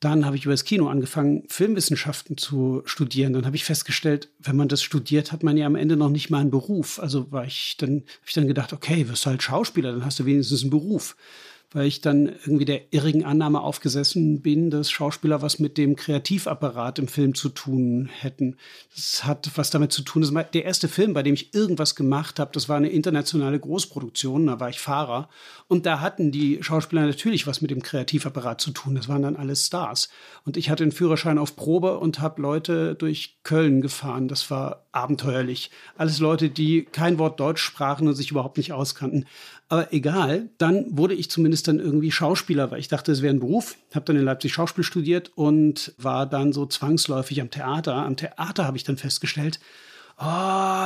[0.00, 3.32] Dann habe ich über das Kino angefangen, Filmwissenschaften zu studieren.
[3.32, 6.30] Dann habe ich festgestellt, wenn man das studiert, hat man ja am Ende noch nicht
[6.30, 6.98] mal einen Beruf.
[7.00, 10.18] Also war ich dann, habe ich dann gedacht, okay, wirst du halt Schauspieler, dann hast
[10.18, 11.16] du wenigstens einen Beruf
[11.76, 16.98] weil ich dann irgendwie der irrigen Annahme aufgesessen bin, dass Schauspieler was mit dem Kreativapparat
[16.98, 18.56] im Film zu tun hätten.
[18.94, 20.22] Das hat was damit zu tun.
[20.22, 23.60] Das war der erste Film, bei dem ich irgendwas gemacht habe, das war eine internationale
[23.60, 25.28] Großproduktion, da war ich Fahrer.
[25.68, 28.94] Und da hatten die Schauspieler natürlich was mit dem Kreativapparat zu tun.
[28.94, 30.08] Das waren dann alles Stars.
[30.46, 34.28] Und ich hatte einen Führerschein auf Probe und habe Leute durch Köln gefahren.
[34.28, 35.70] Das war abenteuerlich.
[35.98, 39.26] Alles Leute, die kein Wort Deutsch sprachen und sich überhaupt nicht auskannten.
[39.68, 43.40] Aber egal, dann wurde ich zumindest dann irgendwie Schauspieler, weil ich dachte, es wäre ein
[43.40, 43.76] Beruf.
[43.94, 47.94] Habe dann in Leipzig Schauspiel studiert und war dann so zwangsläufig am Theater.
[47.94, 49.58] Am Theater habe ich dann festgestellt,
[50.18, 50.24] oh,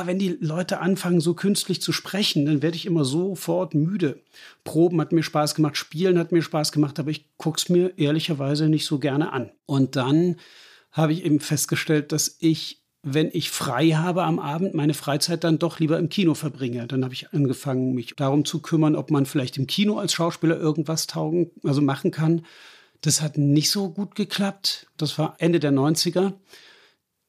[0.05, 4.19] wenn die Leute anfangen, so künstlich zu sprechen, dann werde ich immer sofort müde.
[4.63, 7.97] Proben hat mir Spaß gemacht, Spielen hat mir Spaß gemacht, aber ich gucke es mir
[7.97, 9.51] ehrlicherweise nicht so gerne an.
[9.67, 10.37] Und dann
[10.91, 15.57] habe ich eben festgestellt, dass ich wenn ich frei habe am Abend, meine Freizeit dann
[15.57, 16.85] doch lieber im Kino verbringe.
[16.87, 20.57] Dann habe ich angefangen, mich darum zu kümmern, ob man vielleicht im Kino als Schauspieler
[20.57, 22.45] irgendwas taugen, also machen kann.
[23.01, 24.87] Das hat nicht so gut geklappt.
[24.97, 26.33] Das war Ende der 90er.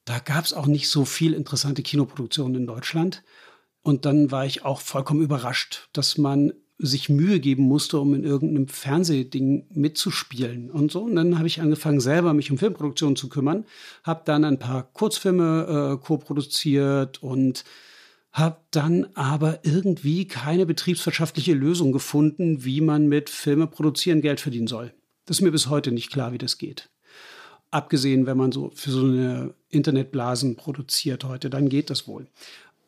[0.05, 3.23] Da gab es auch nicht so viel interessante Kinoproduktionen in Deutschland.
[3.81, 8.23] Und dann war ich auch vollkommen überrascht, dass man sich Mühe geben musste, um in
[8.23, 11.01] irgendeinem Fernsehding mitzuspielen und so.
[11.01, 13.65] Und dann habe ich angefangen, selber mich um Filmproduktion zu kümmern,
[14.03, 17.63] habe dann ein paar Kurzfilme äh, co-produziert und
[18.31, 24.67] habe dann aber irgendwie keine betriebswirtschaftliche Lösung gefunden, wie man mit Filme produzieren Geld verdienen
[24.67, 24.91] soll.
[25.25, 26.89] Das ist mir bis heute nicht klar, wie das geht.
[27.69, 32.27] Abgesehen, wenn man so für so eine Internetblasen produziert heute, dann geht das wohl.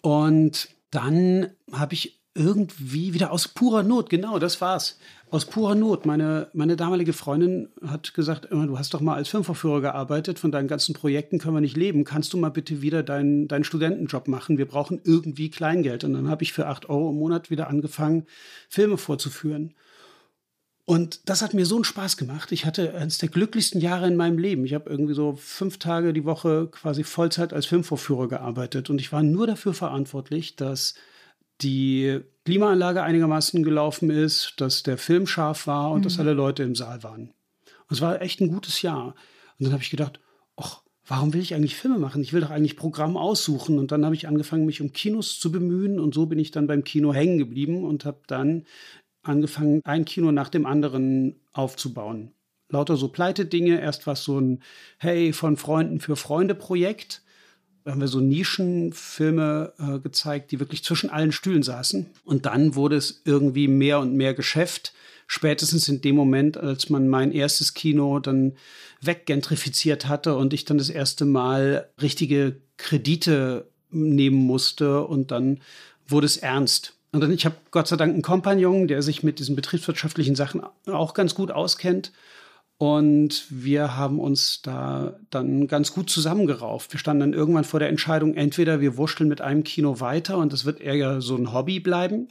[0.01, 4.99] Und dann habe ich irgendwie wieder aus purer Not, genau, das war's.
[5.31, 6.05] Aus purer Not.
[6.05, 10.67] Meine, meine damalige Freundin hat gesagt, du hast doch mal als Filmverführer gearbeitet, von deinen
[10.67, 12.03] ganzen Projekten können wir nicht leben.
[12.03, 14.57] Kannst du mal bitte wieder deinen, deinen Studentenjob machen?
[14.57, 16.03] Wir brauchen irgendwie Kleingeld.
[16.03, 18.25] Und dann habe ich für acht Euro im Monat wieder angefangen,
[18.69, 19.73] Filme vorzuführen.
[20.83, 22.51] Und das hat mir so einen Spaß gemacht.
[22.51, 24.65] Ich hatte eines der glücklichsten Jahre in meinem Leben.
[24.65, 28.89] Ich habe irgendwie so fünf Tage die Woche quasi Vollzeit als Filmvorführer gearbeitet.
[28.89, 30.93] Und ich war nur dafür verantwortlich, dass
[31.61, 36.03] die Klimaanlage einigermaßen gelaufen ist, dass der Film scharf war und mhm.
[36.03, 37.33] dass alle Leute im Saal waren.
[37.87, 39.15] Und es war echt ein gutes Jahr.
[39.57, 40.19] Und dann habe ich gedacht,
[40.57, 42.21] ach, warum will ich eigentlich Filme machen?
[42.21, 43.79] Ich will doch eigentlich Programm aussuchen.
[43.79, 45.99] Und dann habe ich angefangen, mich um Kinos zu bemühen.
[45.99, 48.65] Und so bin ich dann beim Kino hängen geblieben und habe dann
[49.23, 52.31] angefangen, ein Kino nach dem anderen aufzubauen.
[52.69, 53.79] Lauter so Pleite-Dinge.
[53.79, 54.61] Erst war es so ein
[54.97, 57.23] Hey von Freunden für Freunde-Projekt
[57.85, 62.07] haben wir so Nischenfilme äh, gezeigt, die wirklich zwischen allen Stühlen saßen.
[62.23, 64.93] Und dann wurde es irgendwie mehr und mehr Geschäft.
[65.27, 68.53] Spätestens in dem Moment, als man mein erstes Kino dann
[69.01, 75.59] weggentrifiziert hatte und ich dann das erste Mal richtige Kredite nehmen musste und dann
[76.07, 76.93] wurde es ernst.
[77.11, 80.61] Und dann, ich habe Gott sei Dank einen Kompagnon, der sich mit diesen betriebswirtschaftlichen Sachen
[80.85, 82.11] auch ganz gut auskennt.
[82.77, 86.91] Und wir haben uns da dann ganz gut zusammengerauft.
[86.91, 90.51] Wir standen dann irgendwann vor der Entscheidung, entweder wir wurschteln mit einem Kino weiter und
[90.51, 92.27] das wird eher so ein Hobby bleiben,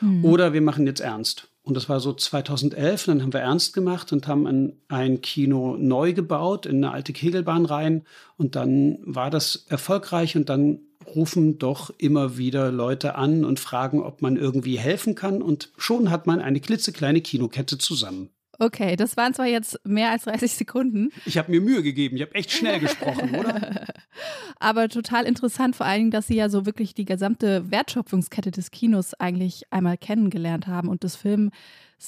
[0.00, 0.24] mhm.
[0.24, 1.48] oder wir machen jetzt ernst.
[1.62, 5.76] Und das war so 2011, dann haben wir ernst gemacht und haben ein, ein Kino
[5.78, 8.04] neu gebaut in eine alte Kegelbahn rein.
[8.36, 10.80] Und dann war das erfolgreich und dann
[11.14, 15.40] rufen doch immer wieder Leute an und fragen, ob man irgendwie helfen kann.
[15.40, 18.28] Und schon hat man eine klitzekleine Kinokette zusammen.
[18.58, 21.10] Okay, das waren zwar jetzt mehr als 30 Sekunden.
[21.26, 23.86] Ich habe mir Mühe gegeben, ich habe echt schnell gesprochen, oder?
[24.60, 28.70] Aber total interessant, vor allen Dingen, dass Sie ja so wirklich die gesamte Wertschöpfungskette des
[28.70, 31.52] Kinos eigentlich einmal kennengelernt haben und des Films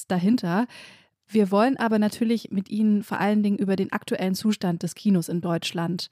[0.08, 0.66] dahinter.
[1.28, 5.28] Wir wollen aber natürlich mit Ihnen vor allen Dingen über den aktuellen Zustand des Kinos
[5.28, 6.08] in Deutschland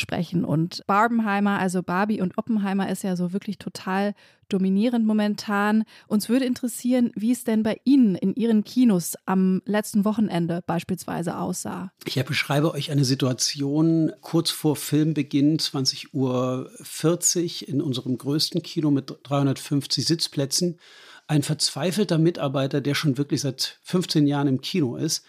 [0.00, 0.44] sprechen.
[0.44, 4.14] Und Barbenheimer, also Barbie und Oppenheimer, ist ja so wirklich total
[4.48, 5.84] dominierend momentan.
[6.08, 11.38] Uns würde interessieren, wie es denn bei Ihnen in Ihren Kinos am letzten Wochenende beispielsweise
[11.38, 11.92] aussah.
[12.04, 19.14] Ich beschreibe euch eine Situation kurz vor Filmbeginn, 20.40 Uhr in unserem größten Kino mit
[19.22, 20.78] 350 Sitzplätzen.
[21.28, 25.24] Ein verzweifelter Mitarbeiter, der schon wirklich seit 15 Jahren im Kino ist,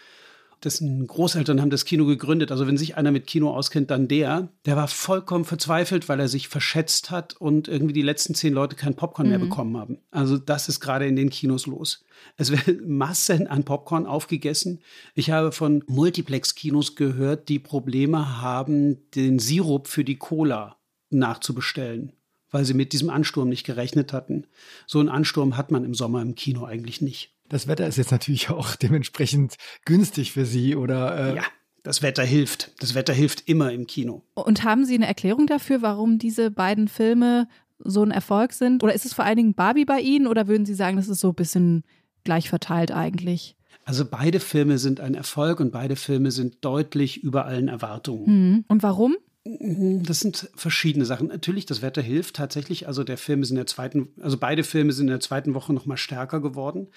[0.64, 2.52] dessen Großeltern haben das Kino gegründet.
[2.52, 4.50] Also wenn sich einer mit Kino auskennt, dann der.
[4.66, 8.76] Der war vollkommen verzweifelt, weil er sich verschätzt hat und irgendwie die letzten zehn Leute
[8.76, 9.32] kein Popcorn mhm.
[9.32, 10.00] mehr bekommen haben.
[10.12, 12.04] Also das ist gerade in den Kinos los.
[12.38, 14.80] Es werden Massen an Popcorn aufgegessen.
[15.16, 20.78] Ich habe von Multiplex-Kinos gehört, die Probleme haben, den Sirup für die Cola
[21.10, 22.14] nachzubestellen
[22.52, 24.46] weil sie mit diesem Ansturm nicht gerechnet hatten.
[24.86, 27.34] So einen Ansturm hat man im Sommer im Kino eigentlich nicht.
[27.52, 31.32] Das Wetter ist jetzt natürlich auch dementsprechend günstig für Sie, oder?
[31.32, 31.44] Äh ja.
[31.84, 32.72] Das Wetter hilft.
[32.80, 34.24] Das Wetter hilft immer im Kino.
[34.36, 37.48] Und haben Sie eine Erklärung dafür, warum diese beiden Filme
[37.80, 38.84] so ein Erfolg sind?
[38.84, 41.20] Oder ist es vor allen Dingen Barbie bei Ihnen oder würden Sie sagen, das ist
[41.20, 41.84] so ein bisschen
[42.24, 43.56] gleich verteilt eigentlich?
[43.84, 48.26] Also beide Filme sind ein Erfolg und beide Filme sind deutlich über allen Erwartungen.
[48.26, 48.66] Mhm.
[48.68, 49.16] Und warum?
[49.44, 51.30] Das sind verschiedene Sachen.
[51.30, 52.88] Natürlich, das Wetter hilft tatsächlich.
[52.88, 55.74] Also der Film ist in der zweiten, also beide Filme sind in der zweiten Woche
[55.74, 56.90] noch mal stärker geworden.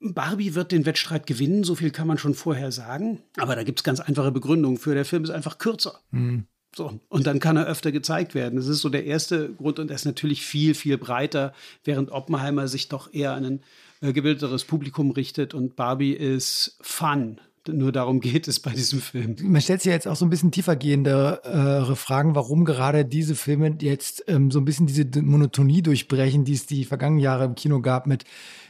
[0.00, 3.20] Barbie wird den Wettstreit gewinnen, so viel kann man schon vorher sagen.
[3.36, 4.94] Aber da gibt es ganz einfache Begründungen für.
[4.94, 6.00] Der Film ist einfach kürzer.
[6.10, 6.46] Mhm.
[6.76, 8.56] So, und dann kann er öfter gezeigt werden.
[8.56, 12.68] Das ist so der erste Grund und er ist natürlich viel, viel breiter, während Oppenheimer
[12.68, 13.62] sich doch eher an ein
[14.00, 19.36] äh, gebildeteres Publikum richtet und Barbie ist Fun nur darum geht es bei diesem Film.
[19.42, 23.76] Man stellt sich jetzt auch so ein bisschen tiefergehende äh, Fragen, warum gerade diese Filme
[23.80, 27.80] jetzt ähm, so ein bisschen diese Monotonie durchbrechen, die es die vergangenen Jahre im Kino
[27.80, 28.24] gab mit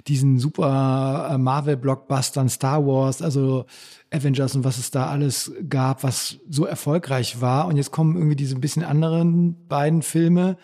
[0.07, 3.67] diesen super äh, Marvel-Blockbustern, Star Wars, also
[4.11, 7.67] Avengers und was es da alles gab, was so erfolgreich war.
[7.67, 10.57] Und jetzt kommen irgendwie diese ein bisschen anderen beiden Filme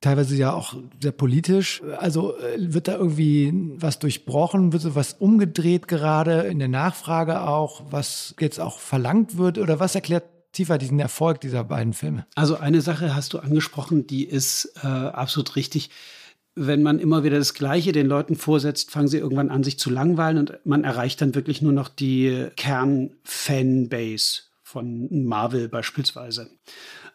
[0.00, 1.82] teilweise ja auch sehr politisch.
[1.98, 7.42] Also äh, wird da irgendwie was durchbrochen, wird so was umgedreht gerade in der Nachfrage
[7.42, 12.26] auch, was jetzt auch verlangt wird oder was erklärt tiefer diesen Erfolg dieser beiden Filme?
[12.34, 15.90] Also eine Sache hast du angesprochen, die ist äh, absolut richtig.
[16.54, 19.90] Wenn man immer wieder das Gleiche den Leuten vorsetzt, fangen sie irgendwann an, sich zu
[19.90, 26.50] langweilen und man erreicht dann wirklich nur noch die Kern-Fanbase von Marvel beispielsweise.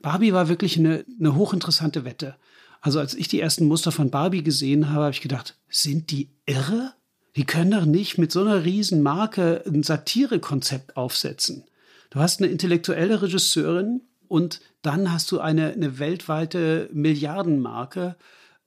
[0.01, 2.35] Barbie war wirklich eine, eine hochinteressante Wette.
[2.83, 6.31] Also als ich die ersten Muster von Barbie gesehen habe, habe ich gedacht, sind die
[6.45, 6.93] irre?
[7.37, 11.63] Die können doch nicht mit so einer riesen Marke ein Satirekonzept aufsetzen.
[12.09, 18.17] Du hast eine intellektuelle Regisseurin und dann hast du eine, eine weltweite Milliardenmarke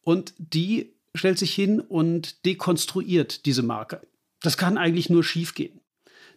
[0.01, 4.01] und die stellt sich hin und dekonstruiert diese Marke.
[4.41, 5.83] Das kann eigentlich nur schiefgehen.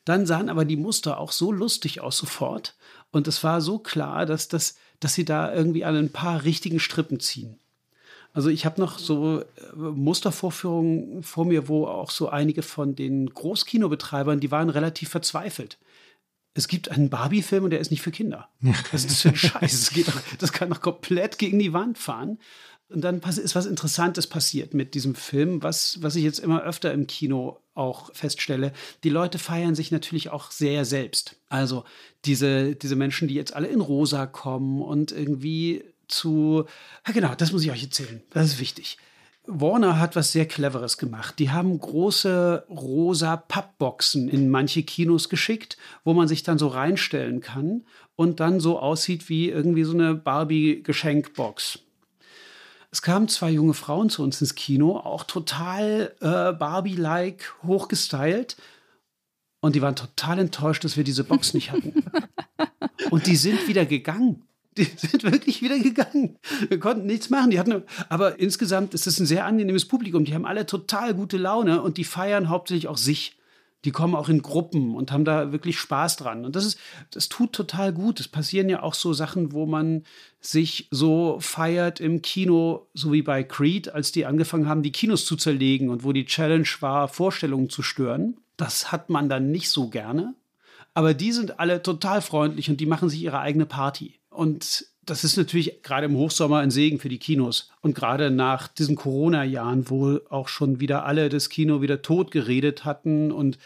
[0.03, 2.75] Dann sahen aber die Muster auch so lustig aus sofort
[3.11, 6.81] und es war so klar, dass, das, dass sie da irgendwie an ein paar richtigen
[6.81, 7.57] Strippen ziehen.
[8.33, 13.29] Also ich habe noch so äh, Mustervorführungen vor mir, wo auch so einige von den
[13.29, 15.77] Großkinobetreibern, die waren relativ verzweifelt.
[16.53, 18.49] Es gibt einen Barbie-Film und der ist nicht für Kinder.
[18.91, 19.71] Was ist das für ein Scheiß?
[19.71, 20.07] Das, geht
[20.39, 22.39] das kann doch komplett gegen die Wand fahren.
[22.89, 26.91] Und dann ist was Interessantes passiert mit diesem Film, was, was ich jetzt immer öfter
[26.91, 28.73] im Kino auch feststelle.
[29.03, 31.35] Die Leute feiern sich natürlich auch sehr selbst.
[31.49, 31.83] Also
[32.25, 36.65] diese, diese Menschen, die jetzt alle in Rosa kommen und irgendwie zu,
[37.06, 38.98] ja genau, das muss ich euch erzählen, das ist wichtig.
[39.52, 41.39] Warner hat was sehr Cleveres gemacht.
[41.39, 47.41] Die haben große rosa Pappboxen in manche Kinos geschickt, wo man sich dann so reinstellen
[47.41, 47.84] kann
[48.15, 51.80] und dann so aussieht wie irgendwie so eine Barbie-Geschenkbox.
[52.91, 58.58] Es kamen zwei junge Frauen zu uns ins Kino, auch total äh, Barbie-like, hochgestylt.
[59.62, 62.04] Und die waren total enttäuscht, dass wir diese Box nicht hatten.
[63.10, 64.48] und die sind wieder gegangen
[64.79, 66.37] die sind wirklich wieder gegangen.
[66.67, 67.51] Wir konnten nichts machen.
[67.51, 70.25] Die hatten, aber insgesamt ist es ein sehr angenehmes Publikum.
[70.25, 73.35] Die haben alle total gute Laune und die feiern hauptsächlich auch sich.
[73.85, 76.43] Die kommen auch in Gruppen und haben da wirklich Spaß dran.
[76.43, 76.79] Und das ist,
[77.11, 78.19] das tut total gut.
[78.19, 80.03] Es passieren ja auch so Sachen, wo man
[80.41, 85.25] sich so feiert im Kino, so wie bei Creed, als die angefangen haben, die Kinos
[85.25, 88.41] zu zerlegen und wo die Challenge war, Vorstellungen zu stören.
[88.57, 90.35] Das hat man dann nicht so gerne.
[90.93, 94.18] Aber die sind alle total freundlich und die machen sich ihre eigene Party.
[94.39, 97.69] Und das ist natürlich gerade im Hochsommer ein Segen für die Kinos.
[97.82, 102.86] Und gerade nach diesen Corona-Jahren, wo auch schon wieder alle das Kino wieder tot geredet
[102.86, 103.34] hatten.
[103.34, 103.58] Und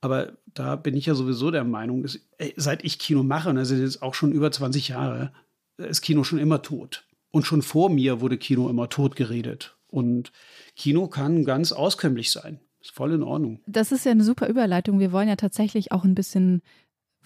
[0.00, 2.18] aber da bin ich ja sowieso der Meinung, dass,
[2.56, 5.32] seit ich Kino mache, und das sind jetzt auch schon über 20 Jahre,
[5.76, 7.04] ist Kino schon immer tot.
[7.30, 9.76] Und schon vor mir wurde Kino immer tot geredet.
[9.86, 10.32] Und
[10.74, 12.58] Kino kann ganz auskömmlich sein.
[12.80, 13.60] Ist voll in Ordnung.
[13.66, 14.98] Das ist ja eine super Überleitung.
[14.98, 16.62] Wir wollen ja tatsächlich auch ein bisschen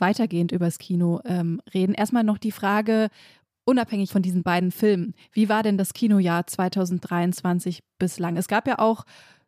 [0.01, 1.95] weitergehend übers Kino ähm, reden.
[1.95, 3.09] Erstmal noch die Frage,
[3.65, 8.37] unabhängig von diesen beiden Filmen, wie war denn das Kinojahr 2023 bislang?
[8.37, 9.05] Es gab ja auch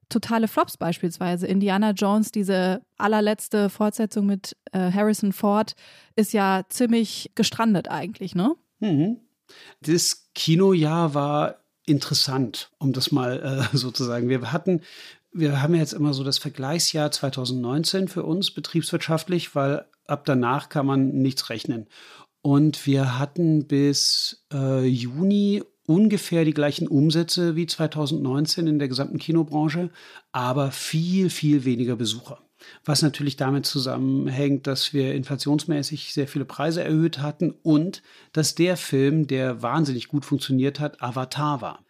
[0.08, 1.46] totale Flops beispielsweise.
[1.46, 5.74] Indiana Jones, diese allerletzte Fortsetzung mit äh, Harrison Ford,
[6.16, 8.54] ist ja ziemlich gestrandet eigentlich, ne?
[8.80, 9.18] Mhm.
[9.80, 14.28] Das Kinojahr war interessant, um das mal äh, sozusagen.
[14.28, 14.82] Wir hatten,
[15.32, 20.86] wir haben jetzt immer so das Vergleichsjahr 2019 für uns betriebswirtschaftlich, weil ab danach kann
[20.86, 21.86] man nichts rechnen.
[22.42, 29.18] Und wir hatten bis äh, Juni ungefähr die gleichen Umsätze wie 2019 in der gesamten
[29.18, 29.90] Kinobranche,
[30.32, 32.38] aber viel, viel weniger Besucher.
[32.84, 38.76] Was natürlich damit zusammenhängt, dass wir inflationsmäßig sehr viele Preise erhöht hatten und dass der
[38.76, 41.84] Film, der wahnsinnig gut funktioniert hat, Avatar war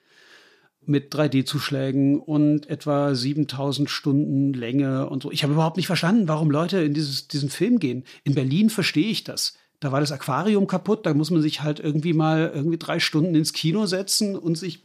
[0.84, 5.30] mit 3D-Zuschlägen und etwa 7000 Stunden Länge und so.
[5.30, 8.04] Ich habe überhaupt nicht verstanden, warum Leute in dieses, diesen Film gehen.
[8.24, 9.54] In Berlin verstehe ich das.
[9.82, 13.34] Da war das Aquarium kaputt, da muss man sich halt irgendwie mal irgendwie drei Stunden
[13.34, 14.80] ins Kino setzen und sich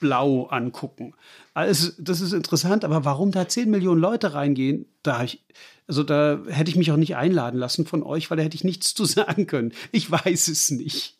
[0.00, 1.14] blau angucken.
[1.54, 5.42] Alles, das ist interessant, aber warum da 10 Millionen Leute reingehen, da ich,
[5.86, 8.64] also da hätte ich mich auch nicht einladen lassen von euch, weil da hätte ich
[8.64, 9.72] nichts zu sagen können.
[9.92, 11.16] Ich weiß es nicht.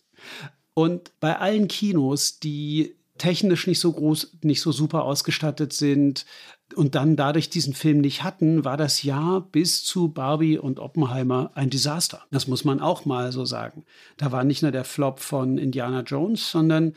[0.75, 6.27] Und bei allen Kinos, die technisch nicht so groß, nicht so super ausgestattet sind
[6.75, 11.51] und dann dadurch diesen Film nicht hatten, war das Jahr bis zu Barbie und Oppenheimer
[11.55, 12.21] ein Desaster.
[12.31, 13.87] Das muss man auch mal so sagen.
[14.19, 16.93] Da war nicht nur der Flop von Indiana Jones, sondern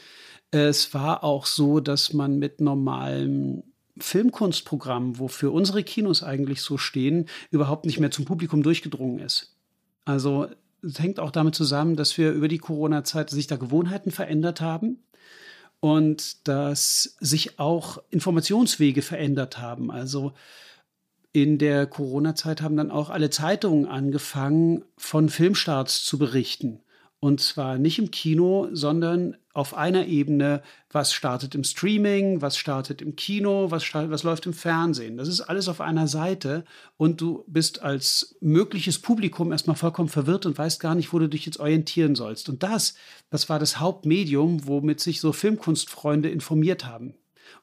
[0.51, 3.63] es war auch so, dass man mit normalem
[3.97, 9.55] Filmkunstprogramm, wofür unsere Kinos eigentlich so stehen, überhaupt nicht mehr zum Publikum durchgedrungen ist.
[10.03, 10.47] Also
[10.81, 14.99] es hängt auch damit zusammen, dass wir über die Corona-Zeit sich da Gewohnheiten verändert haben
[15.79, 19.91] und dass sich auch Informationswege verändert haben.
[19.91, 20.33] Also
[21.33, 26.79] in der Corona-Zeit haben dann auch alle Zeitungen angefangen, von Filmstarts zu berichten.
[27.19, 33.01] Und zwar nicht im Kino, sondern auf einer Ebene, was startet im Streaming, was startet
[33.01, 35.17] im Kino, was, startet, was läuft im Fernsehen.
[35.17, 36.63] Das ist alles auf einer Seite
[36.95, 41.27] und du bist als mögliches Publikum erstmal vollkommen verwirrt und weißt gar nicht, wo du
[41.27, 42.49] dich jetzt orientieren sollst.
[42.49, 42.93] Und das,
[43.31, 47.15] das war das Hauptmedium, womit sich so Filmkunstfreunde informiert haben.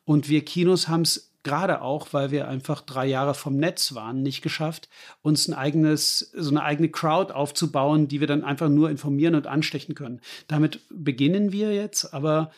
[0.04, 4.22] Und wir Kinos haben es gerade auch, weil wir einfach drei Jahre vom Netz waren,
[4.22, 4.88] nicht geschafft,
[5.22, 9.46] uns ein eigenes, so eine eigene Crowd aufzubauen, die wir dann einfach nur informieren und
[9.46, 10.20] anstechen können.
[10.48, 12.50] Damit beginnen wir jetzt, aber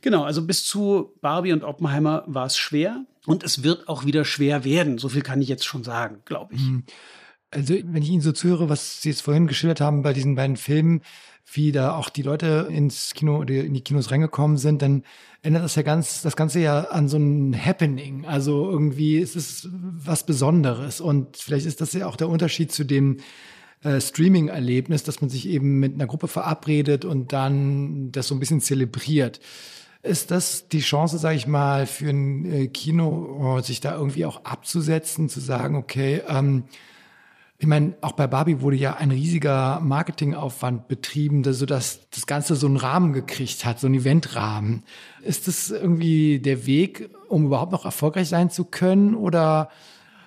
[0.00, 4.24] genau, also bis zu Barbie und Oppenheimer war es schwer und es wird auch wieder
[4.24, 4.98] schwer werden.
[4.98, 6.62] So viel kann ich jetzt schon sagen, glaube ich.
[6.62, 6.84] Mhm.
[7.50, 10.56] Also, wenn ich Ihnen so zuhöre, was Sie jetzt vorhin geschildert haben bei diesen beiden
[10.56, 11.02] Filmen,
[11.50, 15.02] wie da auch die Leute ins Kino oder in die Kinos reingekommen sind, dann
[15.42, 18.24] ändert das ja ganz, das Ganze ja an so ein Happening.
[18.24, 21.00] Also irgendwie ist es was Besonderes.
[21.00, 23.18] Und vielleicht ist das ja auch der Unterschied zu dem
[23.82, 28.40] äh, Streaming-Erlebnis, dass man sich eben mit einer Gruppe verabredet und dann das so ein
[28.40, 29.40] bisschen zelebriert.
[30.02, 34.44] Ist das die Chance, sage ich mal, für ein äh, Kino, sich da irgendwie auch
[34.44, 36.64] abzusetzen, zu sagen, okay, ähm,
[37.62, 42.66] ich meine, auch bei Barbie wurde ja ein riesiger Marketingaufwand betrieben, sodass das Ganze so
[42.66, 44.82] einen Rahmen gekriegt hat, so einen Eventrahmen.
[45.22, 49.14] Ist das irgendwie der Weg, um überhaupt noch erfolgreich sein zu können?
[49.14, 49.70] Oder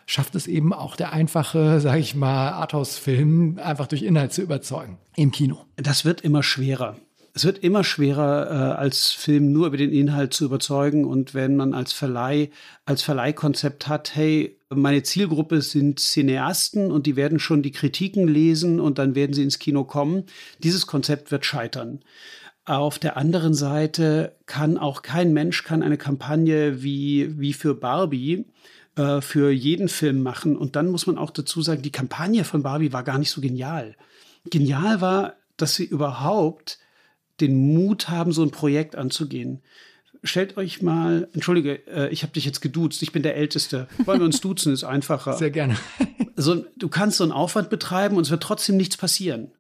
[0.06, 4.98] schafft es eben auch der einfache, sage ich mal, Arthouse-Film einfach durch Inhalt zu überzeugen
[5.18, 5.58] im Kino?
[5.76, 6.96] Das wird immer schwerer.
[7.38, 11.04] Es wird immer schwerer, äh, als Film nur über den Inhalt zu überzeugen.
[11.04, 12.50] Und wenn man als Verleih,
[12.86, 18.80] als Verleihkonzept hat, hey, meine Zielgruppe sind Cineasten und die werden schon die Kritiken lesen
[18.80, 20.24] und dann werden sie ins Kino kommen.
[20.60, 22.00] Dieses Konzept wird scheitern.
[22.64, 28.46] Auf der anderen Seite kann auch kein Mensch kann eine Kampagne wie, wie für Barbie
[28.96, 30.56] äh, für jeden Film machen.
[30.56, 33.42] Und dann muss man auch dazu sagen, die Kampagne von Barbie war gar nicht so
[33.42, 33.98] genial.
[34.50, 36.80] Genial war, dass sie überhaupt
[37.42, 39.62] den Mut haben, so ein Projekt anzugehen
[40.26, 43.88] stellt euch mal, entschuldige, äh, ich habe dich jetzt geduzt, ich bin der Älteste.
[44.06, 45.34] Wollen wir uns duzen, ist einfacher.
[45.34, 45.78] Sehr gerne.
[46.36, 49.52] so, du kannst so einen Aufwand betreiben und es wird trotzdem nichts passieren.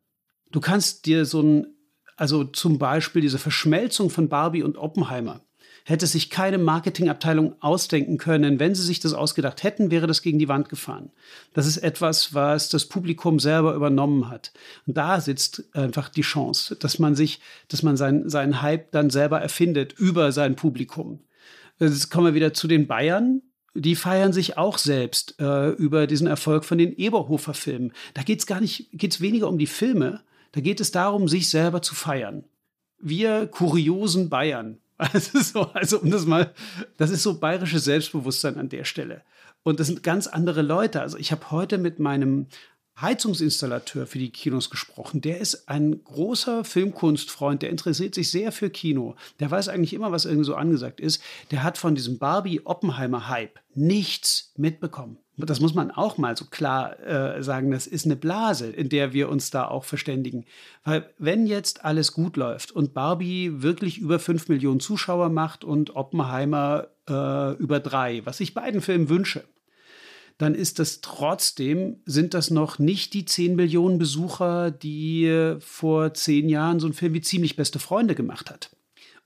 [0.51, 1.67] Du kannst dir so ein,
[2.17, 5.41] also zum Beispiel diese Verschmelzung von Barbie und Oppenheimer
[5.87, 8.59] hätte sich keine Marketingabteilung ausdenken können.
[8.59, 11.11] Wenn sie sich das ausgedacht hätten, wäre das gegen die Wand gefahren.
[11.53, 14.51] Das ist etwas, was das Publikum selber übernommen hat.
[14.87, 19.11] Und da sitzt einfach die Chance, dass man sich, dass man seinen, seinen Hype dann
[19.11, 21.19] selber erfindet über sein Publikum.
[21.79, 23.41] Jetzt kommen wir wieder zu den Bayern
[23.77, 27.91] die feiern sich auch selbst äh, über diesen Erfolg von den Eberhofer-Filmen.
[28.13, 30.21] Da geht es gar nicht, geht es weniger um die Filme,
[30.53, 32.45] da geht es darum, sich selber zu feiern.
[33.01, 34.77] Wir kuriosen Bayern,
[35.13, 36.53] Also, so, also um das mal,
[36.95, 39.23] das ist so bayerisches Selbstbewusstsein an der Stelle.
[39.63, 41.01] Und das sind ganz andere Leute.
[41.01, 42.47] Also ich habe heute mit meinem
[43.01, 45.19] Heizungsinstallateur für die Kinos gesprochen.
[45.19, 49.15] Der ist ein großer Filmkunstfreund, der interessiert sich sehr für Kino.
[49.39, 51.21] Der weiß eigentlich immer, was irgendwie so angesagt ist.
[51.51, 55.17] Der hat von diesem Barbie-Oppenheimer-Hype nichts mitbekommen.
[55.37, 57.71] Das muss man auch mal so klar äh, sagen.
[57.71, 60.45] Das ist eine Blase, in der wir uns da auch verständigen.
[60.83, 65.95] Weil wenn jetzt alles gut läuft und Barbie wirklich über fünf Millionen Zuschauer macht und
[65.95, 69.43] Oppenheimer äh, über drei, was ich beiden Filmen wünsche,
[70.37, 76.49] dann ist das trotzdem, sind das noch nicht die 10 Millionen Besucher, die vor zehn
[76.49, 78.69] Jahren so ein Film wie Ziemlich Beste Freunde gemacht hat.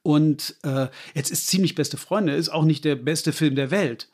[0.04, 4.08] Und äh, jetzt ist Ziemlich Beste Freunde, ist auch nicht der beste Film der Welt.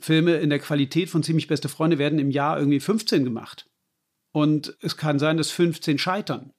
[0.00, 3.66] Filme in der Qualität von Ziemlich Beste Freunde werden im Jahr irgendwie 15 gemacht.
[4.32, 6.52] Und es kann sein, dass 15 scheitern.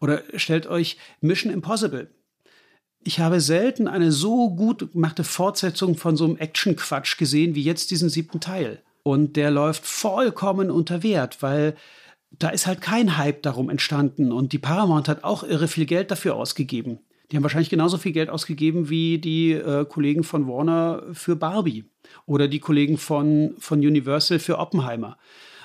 [0.00, 2.10] Oder stellt euch Mission Impossible.
[3.02, 7.90] Ich habe selten eine so gut gemachte Fortsetzung von so einem Action-Quatsch gesehen wie jetzt
[7.90, 8.82] diesen siebten Teil.
[9.02, 11.76] Und der läuft vollkommen unter Wert, weil
[12.30, 14.32] da ist halt kein Hype darum entstanden.
[14.32, 17.00] Und die Paramount hat auch irre viel Geld dafür ausgegeben.
[17.30, 21.84] Die haben wahrscheinlich genauso viel Geld ausgegeben wie die äh, Kollegen von Warner für Barbie
[22.26, 25.16] oder die Kollegen von, von Universal für Oppenheimer.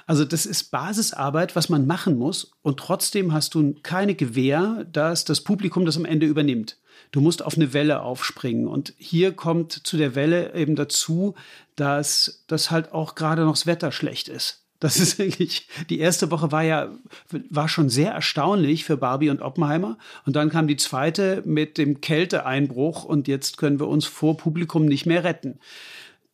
[0.08, 2.52] Also das ist Basisarbeit, was man machen muss.
[2.62, 6.78] Und trotzdem hast du keine Gewähr, dass das Publikum das am Ende übernimmt.
[7.12, 8.68] Du musst auf eine Welle aufspringen.
[8.68, 11.34] Und hier kommt zu der Welle eben dazu,
[11.76, 14.65] dass das halt auch gerade noch das Wetter schlecht ist.
[14.80, 16.90] Das ist eigentlich, die erste Woche war ja,
[17.50, 19.98] war schon sehr erstaunlich für Barbie und Oppenheimer.
[20.26, 24.86] Und dann kam die zweite mit dem Kälteeinbruch und jetzt können wir uns vor Publikum
[24.86, 25.60] nicht mehr retten.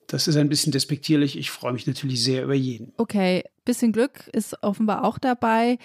[0.07, 1.37] Das ist ein bisschen despektierlich.
[1.37, 2.91] Ich freue mich natürlich sehr über jeden.
[2.97, 5.77] Okay, bisschen Glück ist offenbar auch dabei.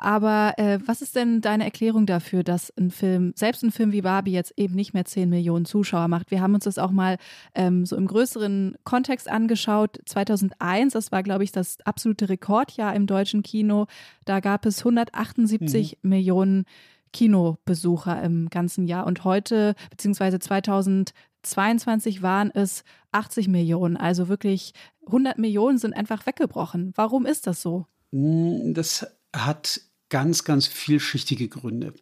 [0.00, 4.02] Aber äh, was ist denn deine Erklärung dafür, dass ein Film, selbst ein Film wie
[4.02, 6.30] Barbie jetzt eben nicht mehr 10 Millionen Zuschauer macht?
[6.30, 7.18] Wir haben uns das auch mal
[7.54, 9.98] ähm, so im größeren Kontext angeschaut.
[10.06, 13.86] 2001, das war, glaube ich, das absolute Rekordjahr im deutschen Kino.
[14.24, 16.08] Da gab es 178 mhm.
[16.08, 16.64] Millionen
[17.12, 19.06] Kinobesucher im ganzen Jahr.
[19.06, 23.96] Und heute, beziehungsweise 2022 waren es 80 Millionen.
[23.96, 24.72] Also wirklich
[25.06, 26.92] 100 Millionen sind einfach weggebrochen.
[26.94, 27.86] Warum ist das so?
[28.12, 31.94] Hm, das hat ganz, ganz vielschichtige Gründe.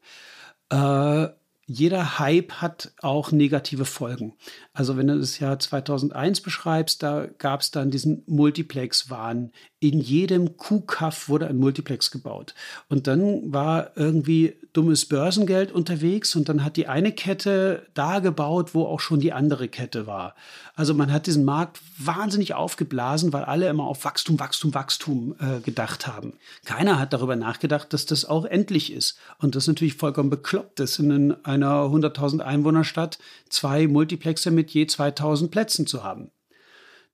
[0.70, 1.28] Äh,
[1.68, 4.34] jeder Hype hat auch negative Folgen.
[4.72, 9.50] Also wenn du das Jahr 2001 beschreibst, da gab es dann diesen Multiplex-Wahn.
[9.78, 12.54] In jedem Kuhkaff wurde ein Multiplex gebaut.
[12.88, 18.74] Und dann war irgendwie dummes Börsengeld unterwegs und dann hat die eine Kette da gebaut,
[18.74, 20.34] wo auch schon die andere Kette war.
[20.74, 25.60] Also man hat diesen Markt wahnsinnig aufgeblasen, weil alle immer auf Wachstum, Wachstum, Wachstum äh,
[25.60, 26.34] gedacht haben.
[26.64, 29.18] Keiner hat darüber nachgedacht, dass das auch endlich ist.
[29.38, 33.18] Und das ist natürlich vollkommen bekloppt, dass in einer 100.000 Einwohnerstadt
[33.48, 36.30] zwei Multiplexe mit je 2000 Plätzen zu haben.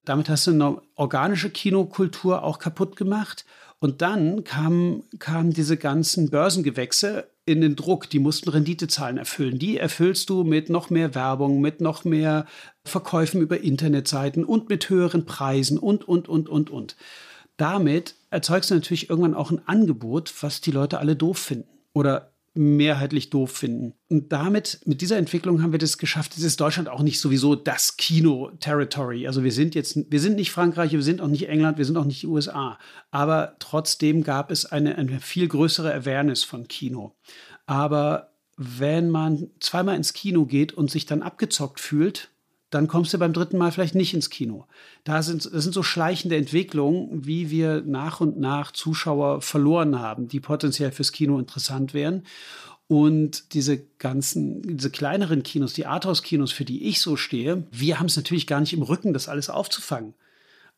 [0.05, 3.45] Damit hast du eine organische Kinokultur auch kaputt gemacht.
[3.79, 8.09] Und dann kamen, kamen diese ganzen Börsengewächse in den Druck.
[8.11, 9.59] Die mussten Renditezahlen erfüllen.
[9.59, 12.47] Die erfüllst du mit noch mehr Werbung, mit noch mehr
[12.85, 16.97] Verkäufen über Internetseiten und mit höheren Preisen und, und, und, und, und.
[17.57, 21.69] Damit erzeugst du natürlich irgendwann auch ein Angebot, was die Leute alle doof finden.
[21.93, 23.95] Oder mehrheitlich doof finden.
[24.09, 26.37] Und damit, mit dieser Entwicklung haben wir das geschafft.
[26.37, 29.27] Es ist Deutschland auch nicht sowieso das Kino-Territory.
[29.27, 31.97] Also wir sind jetzt, wir sind nicht Frankreich, wir sind auch nicht England, wir sind
[31.97, 32.79] auch nicht die USA.
[33.11, 37.17] Aber trotzdem gab es eine, eine viel größere Awareness von Kino.
[37.65, 42.32] Aber wenn man zweimal ins Kino geht und sich dann abgezockt fühlt,
[42.73, 44.67] dann kommst du beim dritten Mal vielleicht nicht ins Kino.
[45.05, 50.27] Da sind, das sind so schleichende Entwicklungen, wie wir nach und nach Zuschauer verloren haben,
[50.27, 52.25] die potenziell fürs Kino interessant wären.
[52.89, 58.07] Und diese ganzen, diese kleineren Kinos, die Arthouse-Kinos, für die ich so stehe, wir haben
[58.07, 60.15] es natürlich gar nicht im Rücken, das alles aufzufangen.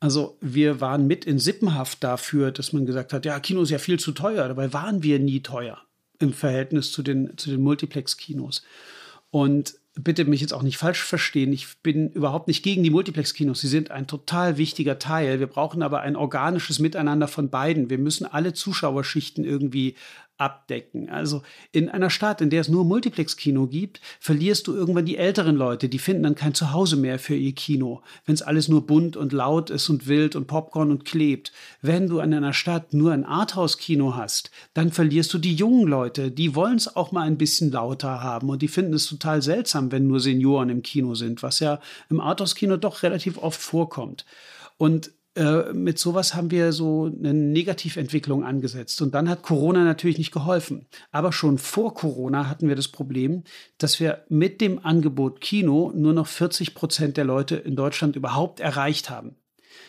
[0.00, 3.78] Also wir waren mit in Sippenhaft dafür, dass man gesagt hat, ja, Kino ist ja
[3.78, 4.48] viel zu teuer.
[4.48, 5.80] Dabei waren wir nie teuer
[6.18, 8.62] im Verhältnis zu den, zu den Multiplex-Kinos.
[9.30, 11.52] Und bitte mich jetzt auch nicht falsch verstehen.
[11.52, 13.60] Ich bin überhaupt nicht gegen die Multiplex-Kinos.
[13.60, 15.38] Sie sind ein total wichtiger Teil.
[15.38, 17.90] Wir brauchen aber ein organisches Miteinander von beiden.
[17.90, 19.94] Wir müssen alle Zuschauerschichten irgendwie
[20.36, 21.08] abdecken.
[21.10, 25.56] Also in einer Stadt, in der es nur Multiplex-Kino gibt, verlierst du irgendwann die älteren
[25.56, 29.16] Leute, die finden dann kein Zuhause mehr für ihr Kino, wenn es alles nur bunt
[29.16, 31.52] und laut ist und wild und Popcorn und klebt.
[31.82, 36.30] Wenn du in einer Stadt nur ein Arthouse-Kino hast, dann verlierst du die jungen Leute,
[36.30, 39.92] die wollen es auch mal ein bisschen lauter haben und die finden es total seltsam,
[39.92, 41.80] wenn nur Senioren im Kino sind, was ja
[42.10, 44.24] im Arthouse-Kino doch relativ oft vorkommt.
[44.76, 49.02] Und äh, mit sowas haben wir so eine Negativentwicklung angesetzt.
[49.02, 50.86] Und dann hat Corona natürlich nicht geholfen.
[51.10, 53.42] Aber schon vor Corona hatten wir das Problem,
[53.78, 58.60] dass wir mit dem Angebot Kino nur noch 40 Prozent der Leute in Deutschland überhaupt
[58.60, 59.36] erreicht haben.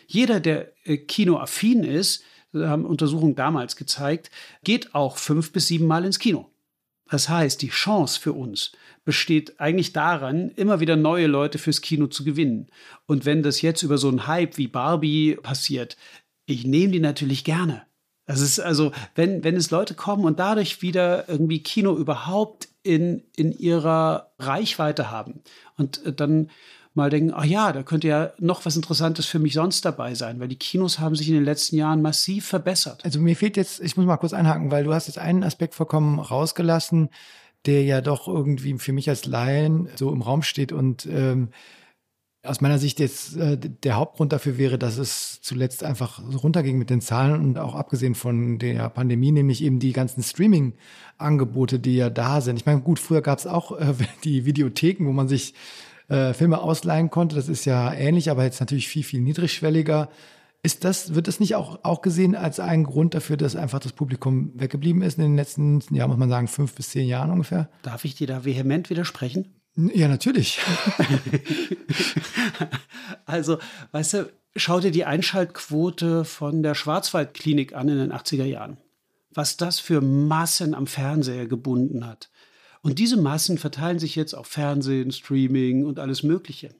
[0.07, 2.23] Jeder, der äh, kinoaffin ist,
[2.53, 4.31] haben Untersuchungen damals gezeigt,
[4.63, 6.49] geht auch fünf bis sieben Mal ins Kino.
[7.09, 8.71] Das heißt, die Chance für uns
[9.03, 12.67] besteht eigentlich daran, immer wieder neue Leute fürs Kino zu gewinnen.
[13.05, 15.97] Und wenn das jetzt über so einen Hype wie Barbie passiert,
[16.47, 17.83] ich nehme die natürlich gerne.
[18.25, 23.23] Das ist also, wenn, wenn es Leute kommen und dadurch wieder irgendwie Kino überhaupt in,
[23.35, 25.41] in ihrer Reichweite haben
[25.77, 26.49] und äh, dann
[26.95, 30.39] mal denken, ach ja, da könnte ja noch was Interessantes für mich sonst dabei sein,
[30.39, 33.03] weil die Kinos haben sich in den letzten Jahren massiv verbessert.
[33.03, 35.75] Also mir fehlt jetzt, ich muss mal kurz einhaken, weil du hast jetzt einen Aspekt
[35.75, 37.09] vollkommen rausgelassen,
[37.65, 41.49] der ja doch irgendwie für mich als Laien so im Raum steht und ähm,
[42.45, 46.89] aus meiner Sicht jetzt äh, der Hauptgrund dafür wäre, dass es zuletzt einfach runterging mit
[46.89, 52.09] den Zahlen und auch abgesehen von der Pandemie, nämlich eben die ganzen Streaming-Angebote, die ja
[52.09, 52.57] da sind.
[52.57, 53.93] Ich meine, gut, früher gab es auch äh,
[54.23, 55.53] die Videotheken, wo man sich
[56.07, 57.35] äh, Filme ausleihen konnte.
[57.35, 60.09] Das ist ja ähnlich, aber jetzt natürlich viel, viel niedrigschwelliger.
[60.63, 63.93] Ist das, wird das nicht auch, auch gesehen als ein Grund dafür, dass einfach das
[63.93, 67.69] Publikum weggeblieben ist in den letzten, ja, muss man sagen, fünf bis zehn Jahren ungefähr?
[67.83, 69.53] Darf ich dir da vehement widersprechen?
[69.75, 70.59] Ja, natürlich.
[73.25, 73.59] also,
[73.91, 78.77] weißt du, schau dir die Einschaltquote von der Schwarzwaldklinik an in den 80er Jahren.
[79.31, 82.29] Was das für Massen am Fernseher gebunden hat.
[82.85, 86.75] Und diese Massen verteilen sich jetzt auf Fernsehen, Streaming und alles Mögliche.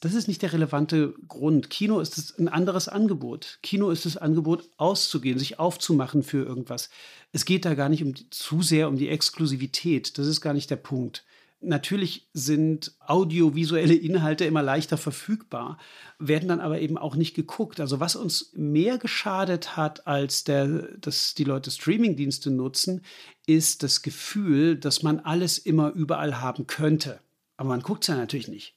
[0.00, 1.70] Das ist nicht der relevante Grund.
[1.70, 3.58] Kino ist ein anderes Angebot.
[3.62, 6.90] Kino ist das Angebot, auszugehen, sich aufzumachen für irgendwas.
[7.32, 10.18] Es geht da gar nicht um, zu sehr um die Exklusivität.
[10.18, 11.24] Das ist gar nicht der Punkt.
[11.66, 15.78] Natürlich sind audiovisuelle Inhalte immer leichter verfügbar,
[16.20, 17.80] werden dann aber eben auch nicht geguckt.
[17.80, 20.66] Also was uns mehr geschadet hat, als der,
[20.98, 23.02] dass die Leute Streamingdienste nutzen,
[23.46, 27.18] ist das Gefühl, dass man alles immer überall haben könnte.
[27.56, 28.74] Aber man guckt es ja natürlich nicht.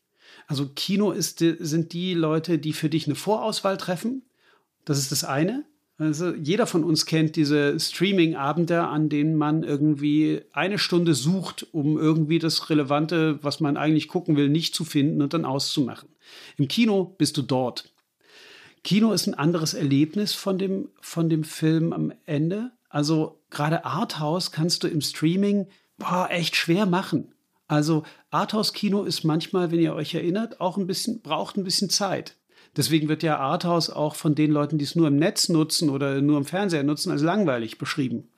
[0.48, 4.24] Also Kino ist, sind die Leute, die für dich eine Vorauswahl treffen.
[4.84, 5.64] Das ist das eine.
[6.00, 12.00] Also jeder von uns kennt diese Streaming-Abende, an denen man irgendwie eine Stunde sucht, um
[12.00, 16.08] irgendwie das Relevante, was man eigentlich gucken will, nicht zu finden und dann auszumachen.
[16.58, 17.92] Im Kino bist du dort.
[18.82, 22.72] Kino ist ein anderes Erlebnis von dem, von dem Film am Ende.
[22.88, 27.34] Also gerade Arthouse kannst du im Streaming boah, echt schwer machen.
[27.68, 32.36] Also Arthouse-Kino ist manchmal, wenn ihr euch erinnert, auch ein bisschen, braucht ein bisschen Zeit.
[32.76, 36.22] Deswegen wird ja Arthouse auch von den Leuten, die es nur im Netz nutzen oder
[36.22, 38.30] nur im Fernseher nutzen, als langweilig beschrieben.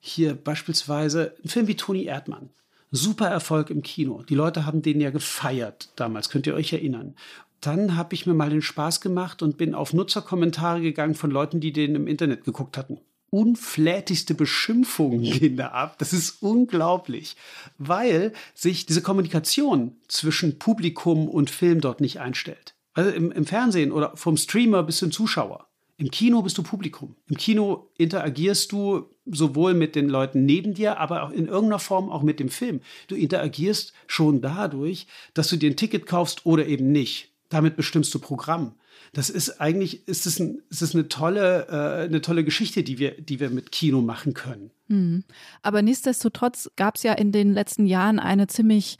[0.00, 2.50] Hier beispielsweise ein Film wie Toni Erdmann.
[2.90, 4.22] Super Erfolg im Kino.
[4.22, 7.14] Die Leute haben den ja gefeiert damals, könnt ihr euch erinnern.
[7.60, 11.60] Dann habe ich mir mal den Spaß gemacht und bin auf Nutzerkommentare gegangen von Leuten,
[11.60, 13.00] die den im Internet geguckt hatten
[13.34, 15.98] unflätigste Beschimpfungen gehen da ab.
[15.98, 17.36] Das ist unglaublich,
[17.78, 22.73] weil sich diese Kommunikation zwischen Publikum und Film dort nicht einstellt.
[22.94, 25.66] Also im, im Fernsehen oder vom Streamer bist du ein Zuschauer.
[25.96, 27.14] Im Kino bist du Publikum.
[27.28, 32.10] Im Kino interagierst du sowohl mit den Leuten neben dir, aber auch in irgendeiner Form
[32.10, 32.80] auch mit dem Film.
[33.06, 37.30] Du interagierst schon dadurch, dass du dir ein Ticket kaufst oder eben nicht.
[37.48, 38.74] Damit bestimmst du Programm.
[39.12, 43.38] Das ist eigentlich, ist es, ein, eine tolle, äh, eine tolle Geschichte, die wir, die
[43.38, 44.72] wir mit Kino machen können.
[44.88, 45.24] Mhm.
[45.62, 48.98] Aber nichtsdestotrotz gab es ja in den letzten Jahren eine ziemlich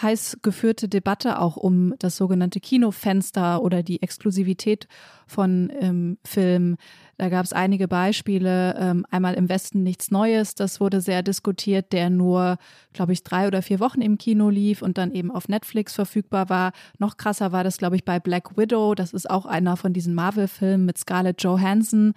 [0.00, 4.88] heiß geführte Debatte auch um das sogenannte Kinofenster oder die Exklusivität
[5.26, 6.76] von ähm, Filmen.
[7.18, 8.76] Da gab es einige Beispiele.
[8.78, 12.58] Ähm, einmal im Westen nichts Neues, das wurde sehr diskutiert, der nur,
[12.92, 16.50] glaube ich, drei oder vier Wochen im Kino lief und dann eben auf Netflix verfügbar
[16.50, 16.72] war.
[16.98, 18.94] Noch krasser war das, glaube ich, bei Black Widow.
[18.94, 22.12] Das ist auch einer von diesen Marvel-Filmen mit Scarlett Johansson,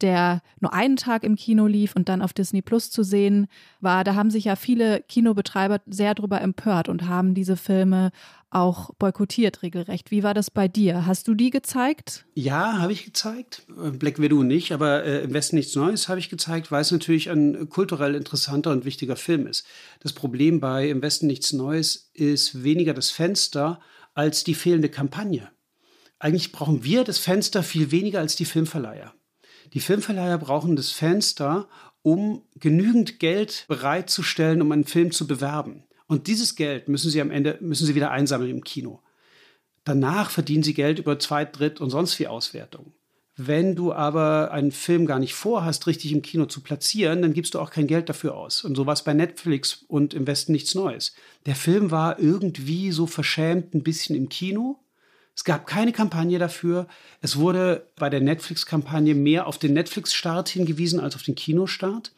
[0.00, 3.48] der nur einen Tag im Kino lief und dann auf Disney Plus zu sehen
[3.80, 4.04] war.
[4.04, 8.12] Da haben sich ja viele Kinobetreiber sehr drüber empört und haben diese Filme
[8.54, 10.10] auch boykottiert regelrecht.
[10.10, 11.06] Wie war das bei dir?
[11.06, 12.24] Hast du die gezeigt?
[12.34, 13.62] Ja, habe ich gezeigt.
[13.68, 16.90] Äh, Black Widow nicht, aber äh, im Westen nichts Neues habe ich gezeigt, weil es
[16.90, 19.66] natürlich ein kulturell interessanter und wichtiger Film ist.
[20.00, 23.80] Das Problem bei Im Westen nichts Neues ist weniger das Fenster
[24.14, 25.50] als die fehlende Kampagne.
[26.18, 29.12] Eigentlich brauchen wir das Fenster viel weniger als die Filmverleiher.
[29.72, 31.68] Die Filmverleiher brauchen das Fenster,
[32.02, 35.84] um genügend Geld bereitzustellen, um einen Film zu bewerben.
[36.06, 39.00] Und dieses Geld müssen sie am Ende, müssen sie wieder einsammeln im Kino.
[39.84, 42.92] Danach verdienen sie Geld über Zweit-, Dritt- und sonst wie Auswertungen.
[43.36, 47.54] Wenn du aber einen Film gar nicht vorhast, richtig im Kino zu platzieren, dann gibst
[47.54, 48.62] du auch kein Geld dafür aus.
[48.62, 51.14] Und so war es bei Netflix und im Westen nichts Neues.
[51.44, 54.78] Der Film war irgendwie so verschämt ein bisschen im Kino.
[55.34, 56.86] Es gab keine Kampagne dafür.
[57.20, 62.12] Es wurde bei der Netflix-Kampagne mehr auf den Netflix-Start hingewiesen als auf den Kinostart.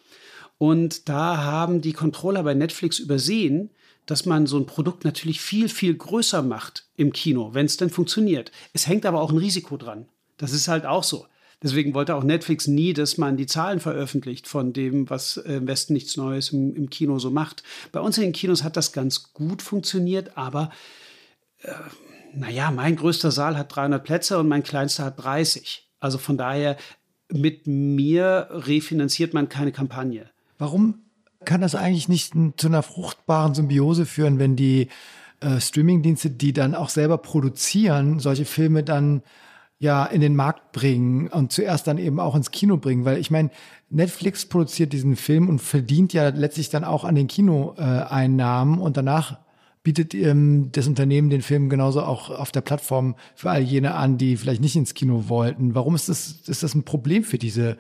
[0.59, 3.70] Und da haben die Controller bei Netflix übersehen,
[4.07, 7.90] dass man so ein Produkt natürlich viel, viel größer macht im Kino, wenn es denn
[7.90, 8.52] funktioniert.
[8.72, 10.07] Es hängt aber auch ein Risiko dran.
[10.36, 11.26] Das ist halt auch so.
[11.62, 15.94] Deswegen wollte auch Netflix nie, dass man die Zahlen veröffentlicht von dem, was im Westen
[15.94, 17.62] nichts Neues im, im Kino so macht.
[17.92, 20.70] Bei uns in den Kinos hat das ganz gut funktioniert, aber
[21.62, 21.72] äh,
[22.34, 25.88] naja, mein größter Saal hat 300 Plätze und mein kleinster hat 30.
[25.98, 26.76] Also von daher,
[27.32, 30.30] mit mir refinanziert man keine Kampagne.
[30.59, 31.05] Warum
[31.47, 34.88] kann das eigentlich nicht zu einer fruchtbaren Symbiose führen, wenn die
[35.40, 39.22] äh, Streamingdienste, die dann auch selber produzieren, solche Filme dann
[39.78, 43.30] ja in den Markt bringen und zuerst dann eben auch ins Kino bringen, weil ich
[43.30, 43.51] meine,
[43.90, 49.38] Netflix produziert diesen Film und verdient ja letztlich dann auch an den Kinoeinnahmen und danach
[49.82, 54.18] bietet ähm, das Unternehmen den Film genauso auch auf der Plattform für all jene an,
[54.18, 55.76] die vielleicht nicht ins Kino wollten.
[55.76, 57.76] Warum ist das, ist das ein Problem für diese,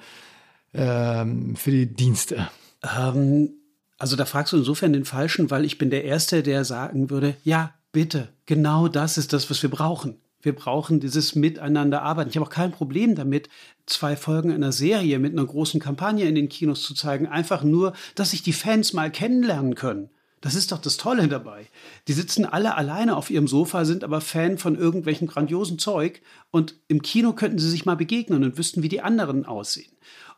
[0.72, 2.48] ähm, für die Dienste?
[2.96, 3.54] Ähm,
[3.98, 7.36] also da fragst du insofern den Falschen, weil ich bin der Erste, der sagen würde,
[7.44, 10.16] ja, bitte, genau das ist das, was wir brauchen.
[10.42, 12.30] Wir brauchen dieses Miteinander arbeiten.
[12.30, 13.48] Ich habe auch kein Problem damit,
[13.86, 17.26] zwei Folgen einer Serie mit einer großen Kampagne in den Kinos zu zeigen.
[17.26, 20.10] Einfach nur, dass sich die Fans mal kennenlernen können.
[20.42, 21.66] Das ist doch das Tolle dabei.
[22.06, 26.20] Die sitzen alle alleine auf ihrem Sofa, sind aber Fan von irgendwelchem grandiosen Zeug
[26.50, 29.90] und im Kino könnten sie sich mal begegnen und wüssten, wie die anderen aussehen.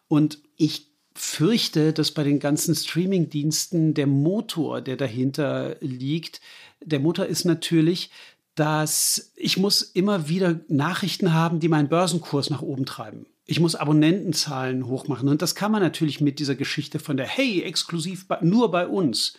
[0.07, 0.88] Und ich
[1.21, 6.41] fürchte, dass bei den ganzen Streaming-Diensten der Motor, der dahinter liegt,
[6.81, 8.11] der Motor ist natürlich,
[8.55, 13.27] dass ich muss immer wieder Nachrichten haben, die meinen Börsenkurs nach oben treiben.
[13.47, 15.29] Ich muss Abonnentenzahlen hochmachen.
[15.29, 19.35] Und das kann man natürlich mit dieser Geschichte von der Hey, exklusiv nur bei uns.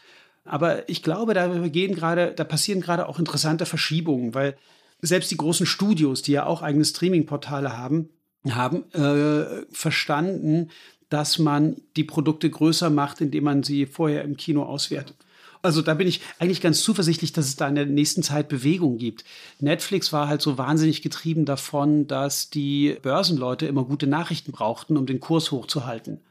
[0.45, 4.57] Aber ich glaube, da gehen gerade, da passieren gerade auch interessante Verschiebungen, weil
[5.01, 8.09] selbst die großen Studios, die ja auch eigene Streaming-Portale haben,
[8.49, 10.69] haben äh, verstanden,
[11.09, 15.15] dass man die Produkte größer macht, indem man sie vorher im Kino auswertet.
[15.61, 18.97] Also da bin ich eigentlich ganz zuversichtlich, dass es da in der nächsten Zeit Bewegung
[18.97, 19.25] gibt.
[19.59, 25.05] Netflix war halt so wahnsinnig getrieben davon, dass die Börsenleute immer gute Nachrichten brauchten, um
[25.05, 26.21] den Kurs hochzuhalten.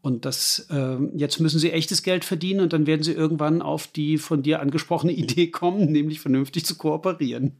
[0.00, 3.86] Und das, äh, jetzt müssen sie echtes Geld verdienen und dann werden sie irgendwann auf
[3.86, 7.52] die von dir angesprochene Idee kommen, nämlich vernünftig zu kooperieren.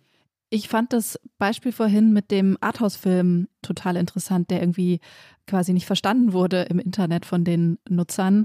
[0.54, 5.00] Ich fand das Beispiel vorhin mit dem Arthouse-Film total interessant, der irgendwie
[5.46, 8.44] quasi nicht verstanden wurde im Internet von den Nutzern.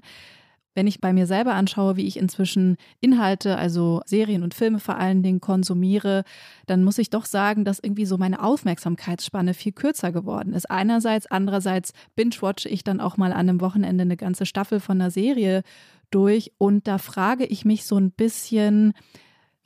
[0.74, 4.96] Wenn ich bei mir selber anschaue, wie ich inzwischen Inhalte, also Serien und Filme vor
[4.96, 6.24] allen Dingen konsumiere,
[6.66, 10.72] dann muss ich doch sagen, dass irgendwie so meine Aufmerksamkeitsspanne viel kürzer geworden ist.
[10.72, 15.12] Einerseits, andererseits binge-watche ich dann auch mal an einem Wochenende eine ganze Staffel von einer
[15.12, 15.62] Serie
[16.10, 18.94] durch und da frage ich mich so ein bisschen,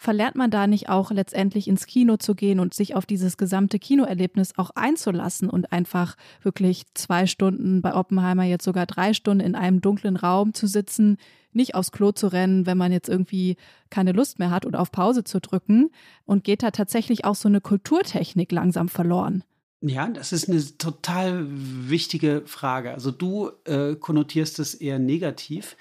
[0.01, 3.77] verlernt man da nicht auch letztendlich ins Kino zu gehen und sich auf dieses gesamte
[3.77, 9.53] Kinoerlebnis auch einzulassen und einfach wirklich zwei Stunden bei Oppenheimer jetzt sogar drei Stunden in
[9.53, 11.17] einem dunklen Raum zu sitzen,
[11.53, 13.57] nicht aufs Klo zu rennen, wenn man jetzt irgendwie
[13.91, 15.91] keine Lust mehr hat oder auf Pause zu drücken
[16.25, 19.43] und geht da tatsächlich auch so eine Kulturtechnik langsam verloren.
[19.81, 22.91] Ja, das ist eine total wichtige Frage.
[22.91, 25.77] Also du äh, konnotierst es eher negativ,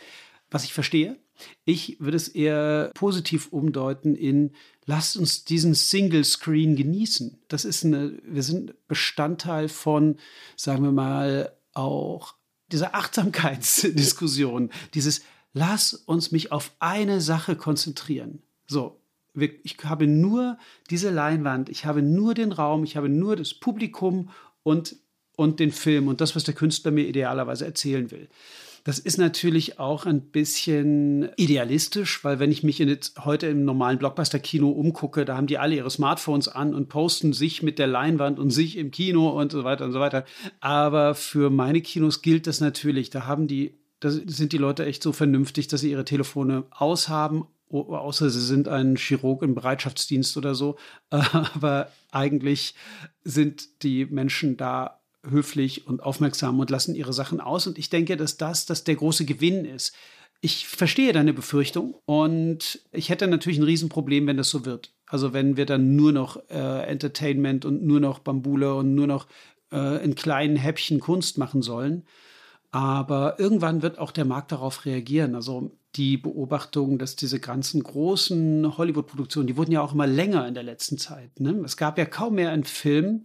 [0.50, 1.16] was ich verstehe.
[1.64, 4.52] Ich würde es eher positiv umdeuten in
[4.90, 7.38] lasst uns diesen Single Screen genießen.
[7.46, 10.16] Das ist eine, wir sind Bestandteil von,
[10.56, 12.34] sagen wir mal, auch
[12.72, 15.22] dieser Achtsamkeitsdiskussion, dieses
[15.52, 18.42] lass uns mich auf eine Sache konzentrieren.
[18.66, 19.00] So,
[19.34, 20.58] ich habe nur
[20.90, 24.30] diese Leinwand, ich habe nur den Raum, ich habe nur das Publikum
[24.64, 24.96] und,
[25.36, 28.28] und den Film und das, was der Künstler mir idealerweise erzählen will.
[28.84, 33.98] Das ist natürlich auch ein bisschen idealistisch, weil wenn ich mich jetzt heute im normalen
[33.98, 38.38] Blockbuster-Kino umgucke, da haben die alle ihre Smartphones an und posten sich mit der Leinwand
[38.38, 40.24] und sich im Kino und so weiter und so weiter.
[40.60, 43.10] Aber für meine Kinos gilt das natürlich.
[43.10, 47.44] Da haben die, da sind die Leute echt so vernünftig, dass sie ihre Telefone aushaben,
[47.70, 50.76] außer sie sind ein Chirurg im Bereitschaftsdienst oder so.
[51.10, 52.74] Aber eigentlich
[53.24, 57.66] sind die Menschen da höflich und aufmerksam und lassen ihre Sachen aus.
[57.66, 59.94] Und ich denke, dass das, das der große Gewinn ist.
[60.40, 64.94] Ich verstehe deine Befürchtung und ich hätte natürlich ein Riesenproblem, wenn das so wird.
[65.06, 69.26] Also wenn wir dann nur noch äh, Entertainment und nur noch Bambule und nur noch
[69.70, 72.04] äh, in kleinen Häppchen Kunst machen sollen.
[72.70, 75.34] Aber irgendwann wird auch der Markt darauf reagieren.
[75.34, 80.54] Also die Beobachtung, dass diese ganzen großen Hollywood-Produktionen, die wurden ja auch immer länger in
[80.54, 81.40] der letzten Zeit.
[81.40, 81.60] Ne?
[81.64, 83.24] Es gab ja kaum mehr einen Film,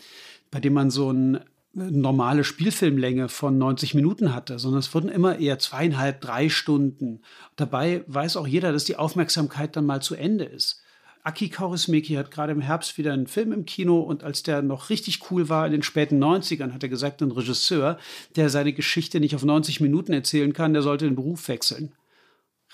[0.50, 1.39] bei dem man so ein
[1.76, 7.22] normale Spielfilmlänge von 90 Minuten hatte, sondern es wurden immer eher zweieinhalb, drei Stunden.
[7.58, 10.82] Dabei weiß auch jeder, dass die Aufmerksamkeit dann mal zu Ende ist.
[11.24, 14.90] Aki Kaurismäki hat gerade im Herbst wieder einen Film im Kino und als der noch
[14.90, 17.98] richtig cool war in den späten 90ern, hat er gesagt, ein Regisseur,
[18.36, 21.94] der seine Geschichte nicht auf 90 Minuten erzählen kann, der sollte den Beruf wechseln.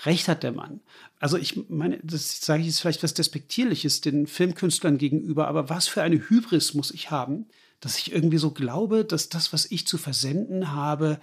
[0.03, 0.81] Recht hat der Mann.
[1.19, 5.87] Also ich meine, das sage ich jetzt vielleicht was Despektierliches den Filmkünstlern gegenüber, aber was
[5.87, 7.47] für eine Hybris muss ich haben,
[7.81, 11.19] dass ich irgendwie so glaube, dass das, was ich zu versenden habe,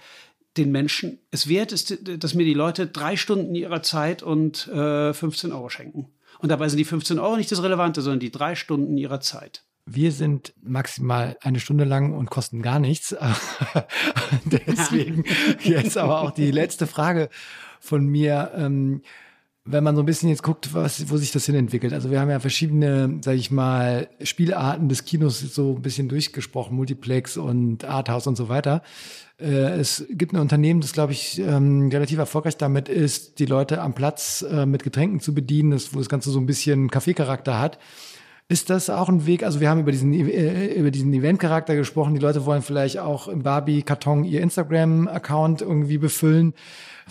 [0.57, 5.13] den Menschen es wert ist, dass mir die Leute drei Stunden ihrer Zeit und äh,
[5.13, 6.09] 15 Euro schenken.
[6.39, 9.63] Und dabei sind die 15 Euro nicht das Relevante, sondern die drei Stunden ihrer Zeit.
[9.85, 13.15] Wir sind maximal eine Stunde lang und kosten gar nichts.
[14.45, 15.23] Deswegen
[15.63, 17.29] jetzt aber auch die letzte Frage
[17.79, 18.51] von mir.
[18.55, 19.01] Ähm,
[19.71, 21.93] wenn man so ein bisschen jetzt guckt, was, wo sich das hin entwickelt.
[21.93, 26.75] Also wir haben ja verschiedene, sage ich mal, Spielarten des Kinos so ein bisschen durchgesprochen,
[26.75, 28.81] Multiplex und Arthouse und so weiter.
[29.39, 33.81] Äh, es gibt ein Unternehmen, das, glaube ich, ähm, relativ erfolgreich damit ist, die Leute
[33.81, 37.77] am Platz äh, mit Getränken zu bedienen, wo das Ganze so ein bisschen Kaffeecharakter hat.
[38.51, 39.43] Ist das auch ein Weg?
[39.43, 42.15] Also wir haben über diesen äh, über diesen Event-Charakter gesprochen.
[42.15, 46.55] Die Leute wollen vielleicht auch im Barbie-Karton ihr Instagram-Account irgendwie befüllen.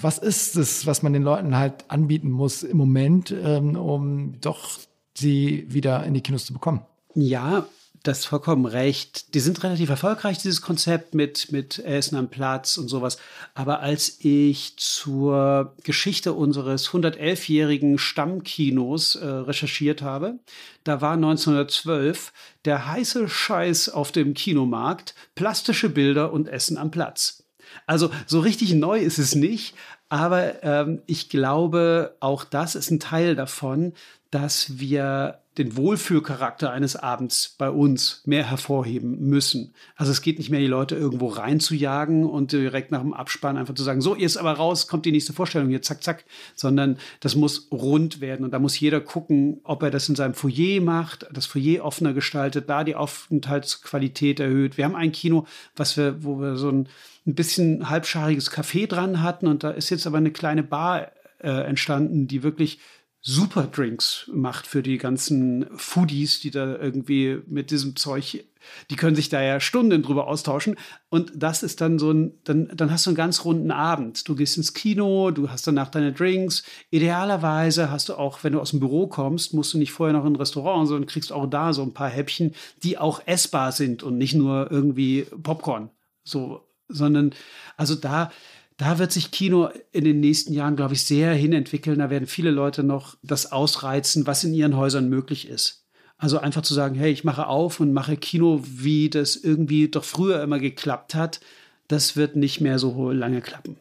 [0.01, 4.81] Was ist es, was man den Leuten halt anbieten muss im Moment, ähm, um doch
[5.17, 6.83] sie wieder in die Kinos zu bekommen?
[7.15, 7.67] Ja,
[8.09, 9.35] das vollkommen recht.
[9.35, 13.19] Die sind relativ erfolgreich, dieses Konzept mit, mit Essen am Platz und sowas.
[13.55, 20.39] Aber als ich zur Geschichte unseres 111-jährigen Stammkinos äh, recherchiert habe,
[20.85, 22.33] da war 1912
[22.65, 27.45] der heiße Scheiß auf dem Kinomarkt plastische Bilder und Essen am Platz.
[27.87, 29.75] Also so richtig neu ist es nicht,
[30.09, 33.93] aber ähm, ich glaube, auch das ist ein Teil davon,
[34.31, 39.75] dass wir den Wohlfühlcharakter eines Abends bei uns mehr hervorheben müssen.
[39.97, 43.75] Also es geht nicht mehr, die Leute irgendwo reinzujagen und direkt nach dem Abspann einfach
[43.75, 47.35] zu sagen, so, jetzt aber raus, kommt die nächste Vorstellung, jetzt zack, zack, sondern das
[47.35, 51.27] muss rund werden und da muss jeder gucken, ob er das in seinem Foyer macht,
[51.33, 54.77] das Foyer offener gestaltet, da die Aufenthaltsqualität erhöht.
[54.77, 55.47] Wir haben ein Kino,
[55.77, 56.89] was wir, wo wir so ein,
[57.27, 61.09] ein bisschen halbschariges Café dran hatten und da ist jetzt aber eine kleine Bar
[61.41, 62.79] äh, entstanden, die wirklich
[63.21, 68.45] super Drinks macht für die ganzen Foodies, die da irgendwie mit diesem Zeug,
[68.91, 70.77] die können sich da ja Stunden drüber austauschen.
[71.09, 74.29] Und das ist dann so ein, dann, dann hast du einen ganz runden Abend.
[74.29, 76.63] Du gehst ins Kino, du hast danach deine Drinks.
[76.91, 80.25] Idealerweise hast du auch, wenn du aus dem Büro kommst, musst du nicht vorher noch
[80.25, 84.03] in ein Restaurant, sondern kriegst auch da so ein paar Häppchen, die auch essbar sind
[84.03, 85.91] und nicht nur irgendwie Popcorn.
[86.25, 87.35] So, sondern,
[87.77, 88.31] also da,
[88.79, 91.99] da wird sich Kino in den nächsten Jahren, glaube ich, sehr hinentwickeln.
[91.99, 95.85] Da werden viele Leute noch das ausreizen, was in ihren Häusern möglich ist.
[96.17, 100.05] Also einfach zu sagen, hey, ich mache auf und mache Kino, wie das irgendwie doch
[100.05, 101.41] früher immer geklappt hat,
[101.89, 103.77] das wird nicht mehr so lange klappen.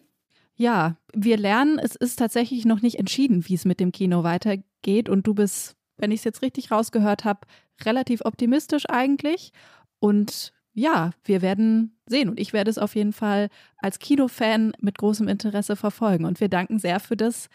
[0.56, 5.10] Ja, wir lernen, es ist tatsächlich noch nicht entschieden, wie es mit dem Kino weitergeht.
[5.10, 7.42] Und du bist, wenn ich es jetzt richtig rausgehört habe,
[7.84, 9.52] relativ optimistisch eigentlich.
[10.00, 12.30] Und ja, wir werden sehen.
[12.30, 13.50] Und ich werde es auf jeden Fall
[13.80, 16.24] als Kinofan mit großem Interesse verfolgen.
[16.24, 17.50] Und wir danken sehr für das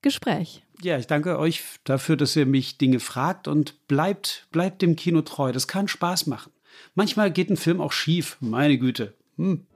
[0.00, 0.62] Gespräch.
[0.80, 5.22] Ja, ich danke euch dafür, dass ihr mich Dinge fragt und bleibt, bleibt dem Kino
[5.22, 5.50] treu.
[5.50, 6.52] Das kann Spaß machen.
[6.94, 9.12] Manchmal geht ein Film auch schief, meine Güte.
[9.38, 9.66] Hm.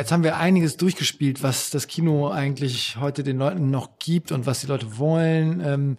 [0.00, 4.46] Jetzt haben wir einiges durchgespielt, was das Kino eigentlich heute den Leuten noch gibt und
[4.46, 5.60] was die Leute wollen.
[5.62, 5.98] Ähm,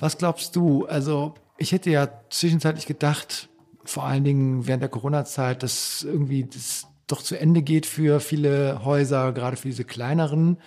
[0.00, 0.84] was glaubst du?
[0.86, 3.48] Also, ich hätte ja zwischenzeitlich gedacht,
[3.84, 8.84] vor allen Dingen während der Corona-Zeit, dass irgendwie das doch zu Ende geht für viele
[8.84, 10.58] Häuser, gerade für diese kleineren.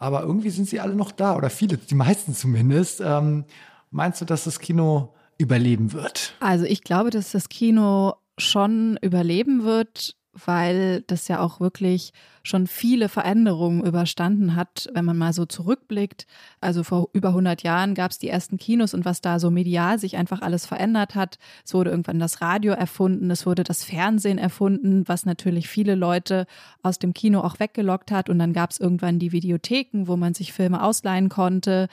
[0.00, 3.00] Aber irgendwie sind sie alle noch da oder viele, die meisten zumindest.
[3.00, 3.44] Ähm,
[3.92, 6.34] meinst du, dass das Kino überleben wird?
[6.40, 12.12] Also ich glaube, dass das Kino schon überleben wird weil das ja auch wirklich
[12.42, 16.26] schon viele Veränderungen überstanden hat, wenn man mal so zurückblickt.
[16.60, 19.98] Also vor über 100 Jahren gab es die ersten Kinos und was da so medial
[19.98, 21.38] sich einfach alles verändert hat.
[21.64, 26.46] Es wurde irgendwann das Radio erfunden, es wurde das Fernsehen erfunden, was natürlich viele Leute
[26.82, 28.30] aus dem Kino auch weggelockt hat.
[28.30, 31.88] Und dann gab es irgendwann die Videotheken, wo man sich Filme ausleihen konnte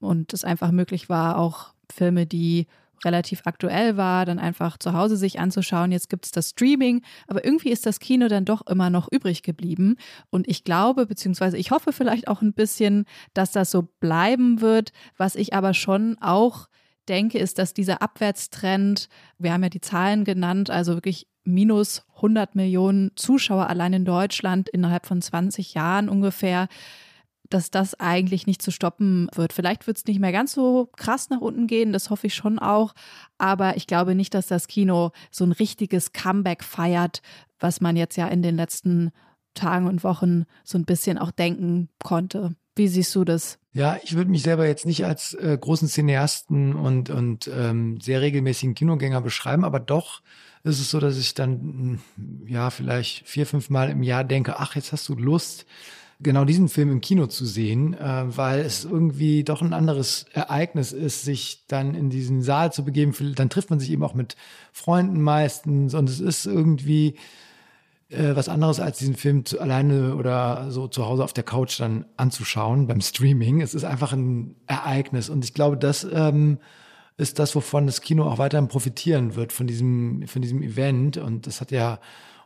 [0.00, 2.66] und es einfach möglich war, auch Filme, die
[3.04, 5.92] relativ aktuell war, dann einfach zu Hause sich anzuschauen.
[5.92, 9.42] Jetzt gibt es das Streaming, aber irgendwie ist das Kino dann doch immer noch übrig
[9.42, 9.96] geblieben.
[10.30, 14.92] Und ich glaube, beziehungsweise ich hoffe vielleicht auch ein bisschen, dass das so bleiben wird.
[15.16, 16.68] Was ich aber schon auch
[17.08, 22.54] denke, ist, dass dieser Abwärtstrend, wir haben ja die Zahlen genannt, also wirklich minus 100
[22.54, 26.68] Millionen Zuschauer allein in Deutschland innerhalb von 20 Jahren ungefähr,
[27.52, 29.52] dass das eigentlich nicht zu stoppen wird.
[29.52, 32.58] Vielleicht wird es nicht mehr ganz so krass nach unten gehen, das hoffe ich schon
[32.58, 32.94] auch.
[33.38, 37.22] Aber ich glaube nicht, dass das Kino so ein richtiges Comeback feiert,
[37.58, 39.10] was man jetzt ja in den letzten
[39.54, 42.54] Tagen und Wochen so ein bisschen auch denken konnte.
[42.74, 43.58] Wie siehst du das?
[43.74, 48.20] Ja, ich würde mich selber jetzt nicht als äh, großen Cineasten und, und ähm, sehr
[48.20, 50.22] regelmäßigen Kinogänger beschreiben, aber doch
[50.64, 52.00] ist es so, dass ich dann
[52.46, 55.66] ja vielleicht vier, fünf Mal im Jahr denke, ach, jetzt hast du Lust,
[56.22, 60.92] genau diesen Film im Kino zu sehen, äh, weil es irgendwie doch ein anderes Ereignis
[60.92, 63.14] ist, sich dann in diesen Saal zu begeben.
[63.34, 64.36] Dann trifft man sich eben auch mit
[64.72, 67.16] Freunden meistens und es ist irgendwie
[68.12, 71.80] äh, was anderes als diesen Film zu, alleine oder so zu Hause auf der Couch
[71.80, 73.60] dann anzuschauen beim Streaming.
[73.60, 76.58] Es ist einfach ein Ereignis und ich glaube, das ähm,
[77.16, 81.46] ist das, wovon das Kino auch weiterhin profitieren wird von diesem, von diesem Event und
[81.46, 81.98] das hat ja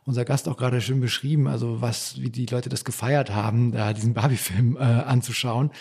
[0.07, 3.91] unser Gast auch gerade schön beschrieben, also was, wie die Leute das gefeiert haben, da
[3.91, 5.71] diesen Barbie-Film äh, anzuschauen.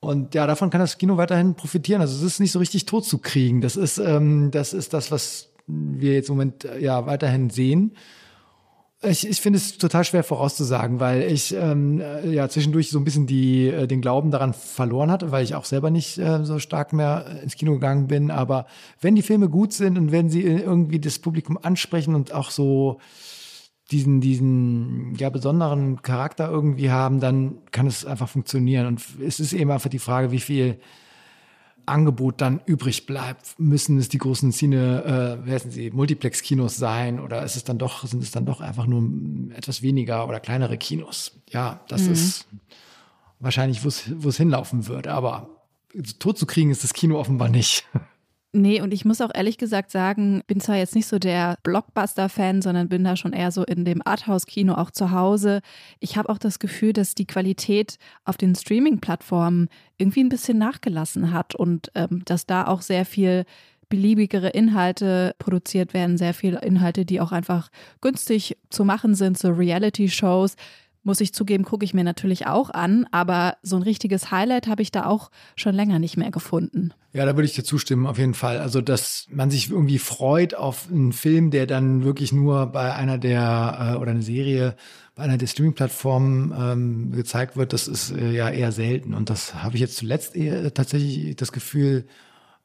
[0.00, 2.02] Und ja, davon kann das Kino weiterhin profitieren.
[2.02, 3.62] Also es ist nicht so richtig tot zu kriegen.
[3.62, 7.96] Das ist, ähm, das ist das, was wir jetzt im Moment äh, ja weiterhin sehen.
[9.04, 13.04] Ich, ich finde es total schwer vorauszusagen, weil ich ähm, äh, ja zwischendurch so ein
[13.04, 16.60] bisschen die, äh, den Glauben daran verloren hatte, weil ich auch selber nicht äh, so
[16.60, 18.30] stark mehr ins Kino gegangen bin.
[18.30, 18.66] Aber
[19.00, 23.00] wenn die Filme gut sind und wenn sie irgendwie das Publikum ansprechen und auch so
[23.90, 28.86] diesen, diesen ja, besonderen Charakter irgendwie haben, dann kann es einfach funktionieren.
[28.86, 30.78] Und es ist eben einfach die Frage, wie viel
[31.86, 33.58] Angebot dann übrig bleibt.
[33.58, 37.78] Müssen es die großen Cine, äh, wer sind sie, Multiplex-Kinos sein oder ist es dann
[37.78, 39.02] doch, sind es dann doch einfach nur
[39.54, 41.40] etwas weniger oder kleinere Kinos?
[41.50, 42.12] Ja, das mhm.
[42.12, 42.46] ist
[43.40, 45.12] wahrscheinlich, wo es hinlaufen würde.
[45.12, 45.48] Aber
[46.18, 47.86] tot zu kriegen ist das Kino offenbar nicht.
[48.54, 52.60] Nee, und ich muss auch ehrlich gesagt sagen, bin zwar jetzt nicht so der Blockbuster-Fan,
[52.60, 55.62] sondern bin da schon eher so in dem Arthouse-Kino auch zu Hause.
[56.00, 57.96] Ich habe auch das Gefühl, dass die Qualität
[58.26, 63.46] auf den Streaming-Plattformen irgendwie ein bisschen nachgelassen hat und ähm, dass da auch sehr viel
[63.88, 67.70] beliebigere Inhalte produziert werden, sehr viele Inhalte, die auch einfach
[68.02, 70.56] günstig zu machen sind, so Reality-Shows
[71.02, 74.82] muss ich zugeben, gucke ich mir natürlich auch an, aber so ein richtiges Highlight habe
[74.82, 76.94] ich da auch schon länger nicht mehr gefunden.
[77.12, 78.58] Ja, da würde ich dir zustimmen, auf jeden Fall.
[78.58, 83.18] Also, dass man sich irgendwie freut auf einen Film, der dann wirklich nur bei einer
[83.18, 84.76] der, äh, oder eine Serie
[85.14, 89.12] bei einer der Streaming-Plattformen ähm, gezeigt wird, das ist äh, ja eher selten.
[89.12, 92.06] Und das habe ich jetzt zuletzt eher tatsächlich das Gefühl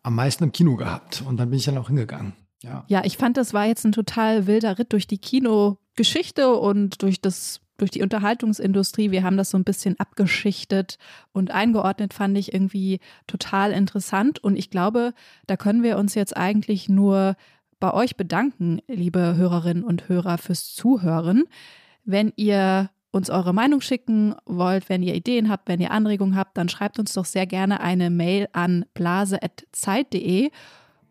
[0.02, 1.24] am meisten im Kino gehabt.
[1.28, 2.34] Und dann bin ich dann auch hingegangen.
[2.64, 2.86] Ja.
[2.88, 7.22] ja, ich fand, das war jetzt ein total wilder Ritt durch die Kinogeschichte und durch
[7.22, 9.12] das durch die Unterhaltungsindustrie.
[9.12, 10.98] Wir haben das so ein bisschen abgeschichtet
[11.32, 14.44] und eingeordnet, fand ich irgendwie total interessant.
[14.44, 15.14] Und ich glaube,
[15.46, 17.36] da können wir uns jetzt eigentlich nur
[17.80, 21.44] bei euch bedanken, liebe Hörerinnen und Hörer, fürs Zuhören.
[22.04, 26.58] Wenn ihr uns eure Meinung schicken wollt, wenn ihr Ideen habt, wenn ihr Anregungen habt,
[26.58, 30.52] dann schreibt uns doch sehr gerne eine Mail an blase.zeit.de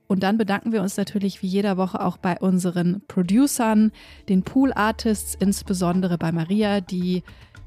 [0.08, 3.92] und dann bedanken wir uns natürlich wie jeder Woche auch bei unseren Producern,
[4.28, 7.22] den Pool Artists, insbesondere bei Maria, die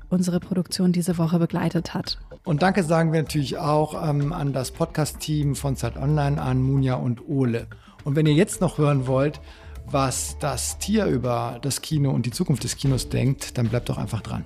[0.10, 2.18] unsere Produktion diese Woche begleitet hat.
[2.44, 6.96] Und danke sagen wir natürlich auch ähm, an das Podcast-Team von Zeit Online, an Munja
[6.96, 7.68] und Ole.
[8.04, 9.40] Und wenn ihr jetzt noch hören wollt,
[9.86, 13.98] was das Tier über das Kino und die Zukunft des Kinos denkt, dann bleibt doch
[13.98, 14.46] einfach dran.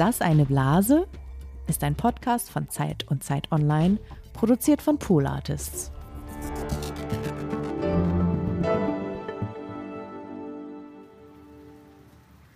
[0.00, 1.06] Das eine Blase?
[1.66, 3.98] Ist ein Podcast von Zeit und Zeit Online,
[4.32, 5.92] produziert von Pool Artists.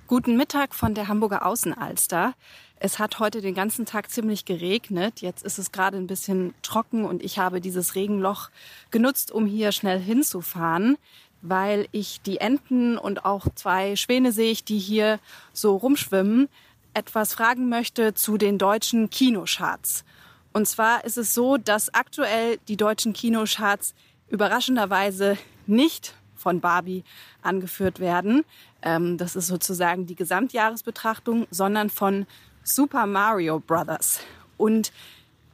[0.06, 2.32] Guten Mittag von der Hamburger Außenalster.
[2.76, 5.20] Es hat heute den ganzen Tag ziemlich geregnet.
[5.20, 8.48] Jetzt ist es gerade ein bisschen trocken und ich habe dieses Regenloch
[8.90, 10.96] genutzt, um hier schnell hinzufahren,
[11.42, 15.18] weil ich die Enten und auch zwei Schwäne sehe ich, die hier
[15.52, 16.48] so rumschwimmen
[16.94, 20.04] etwas fragen möchte zu den deutschen Kinocharts.
[20.52, 23.94] Und zwar ist es so, dass aktuell die deutschen Kinocharts
[24.28, 25.36] überraschenderweise
[25.66, 27.04] nicht von Barbie
[27.42, 28.44] angeführt werden.
[28.82, 32.26] Ähm, das ist sozusagen die Gesamtjahresbetrachtung, sondern von
[32.62, 34.20] Super Mario Brothers.
[34.56, 34.92] Und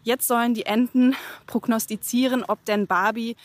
[0.03, 1.15] jetzt sollen die Enten
[1.47, 3.37] prognostizieren, ob denn Barbie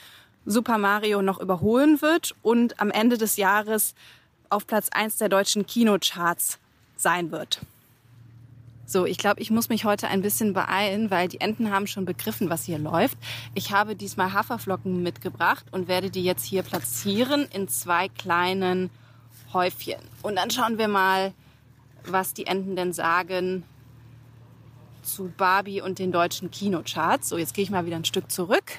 [0.46, 3.96] Super Mario noch überholen wird und am Ende des Jahres
[4.50, 6.60] auf Platz 1 der deutschen Kinocharts
[6.98, 7.62] sein wird.
[8.88, 12.06] So, ich glaube, ich muss mich heute ein bisschen beeilen, weil die Enten haben schon
[12.06, 13.18] begriffen, was hier läuft.
[13.56, 18.92] Ich habe diesmal Haferflocken mitgebracht und werde die jetzt hier platzieren in zwei kleinen
[19.54, 20.00] Häufchen.
[20.22, 21.34] Und dann schauen wir mal,
[22.06, 23.64] was die Enten denn sagen
[25.02, 27.30] zu Barbie und den deutschen Kinocharts.
[27.30, 28.74] So, jetzt gehe ich mal wieder ein Stück zurück.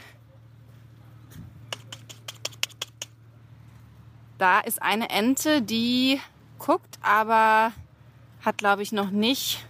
[4.39, 6.21] Da ist eine Ente, die
[6.59, 7.73] guckt, aber
[8.45, 9.67] hat, glaube ich, noch nicht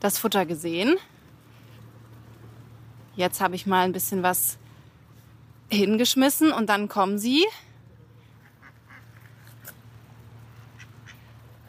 [0.00, 0.96] das Futter gesehen.
[3.16, 4.58] Jetzt habe ich mal ein bisschen was
[5.70, 7.44] hingeschmissen und dann kommen sie.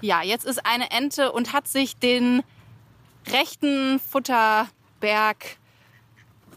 [0.02, 2.44] Ja, jetzt ist eine Ente und hat sich den
[3.32, 5.58] rechten Futterberg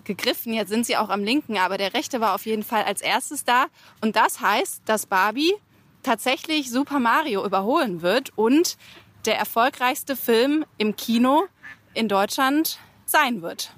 [0.04, 0.52] gegriffen.
[0.52, 3.44] Jetzt sind sie auch am linken, aber der rechte war auf jeden Fall als erstes
[3.44, 3.66] da.
[4.00, 5.54] Und das heißt, dass Barbie
[6.02, 8.76] tatsächlich Super Mario überholen wird und
[9.24, 11.44] der erfolgreichste Film im Kino
[11.94, 13.72] in Deutschland sein wird.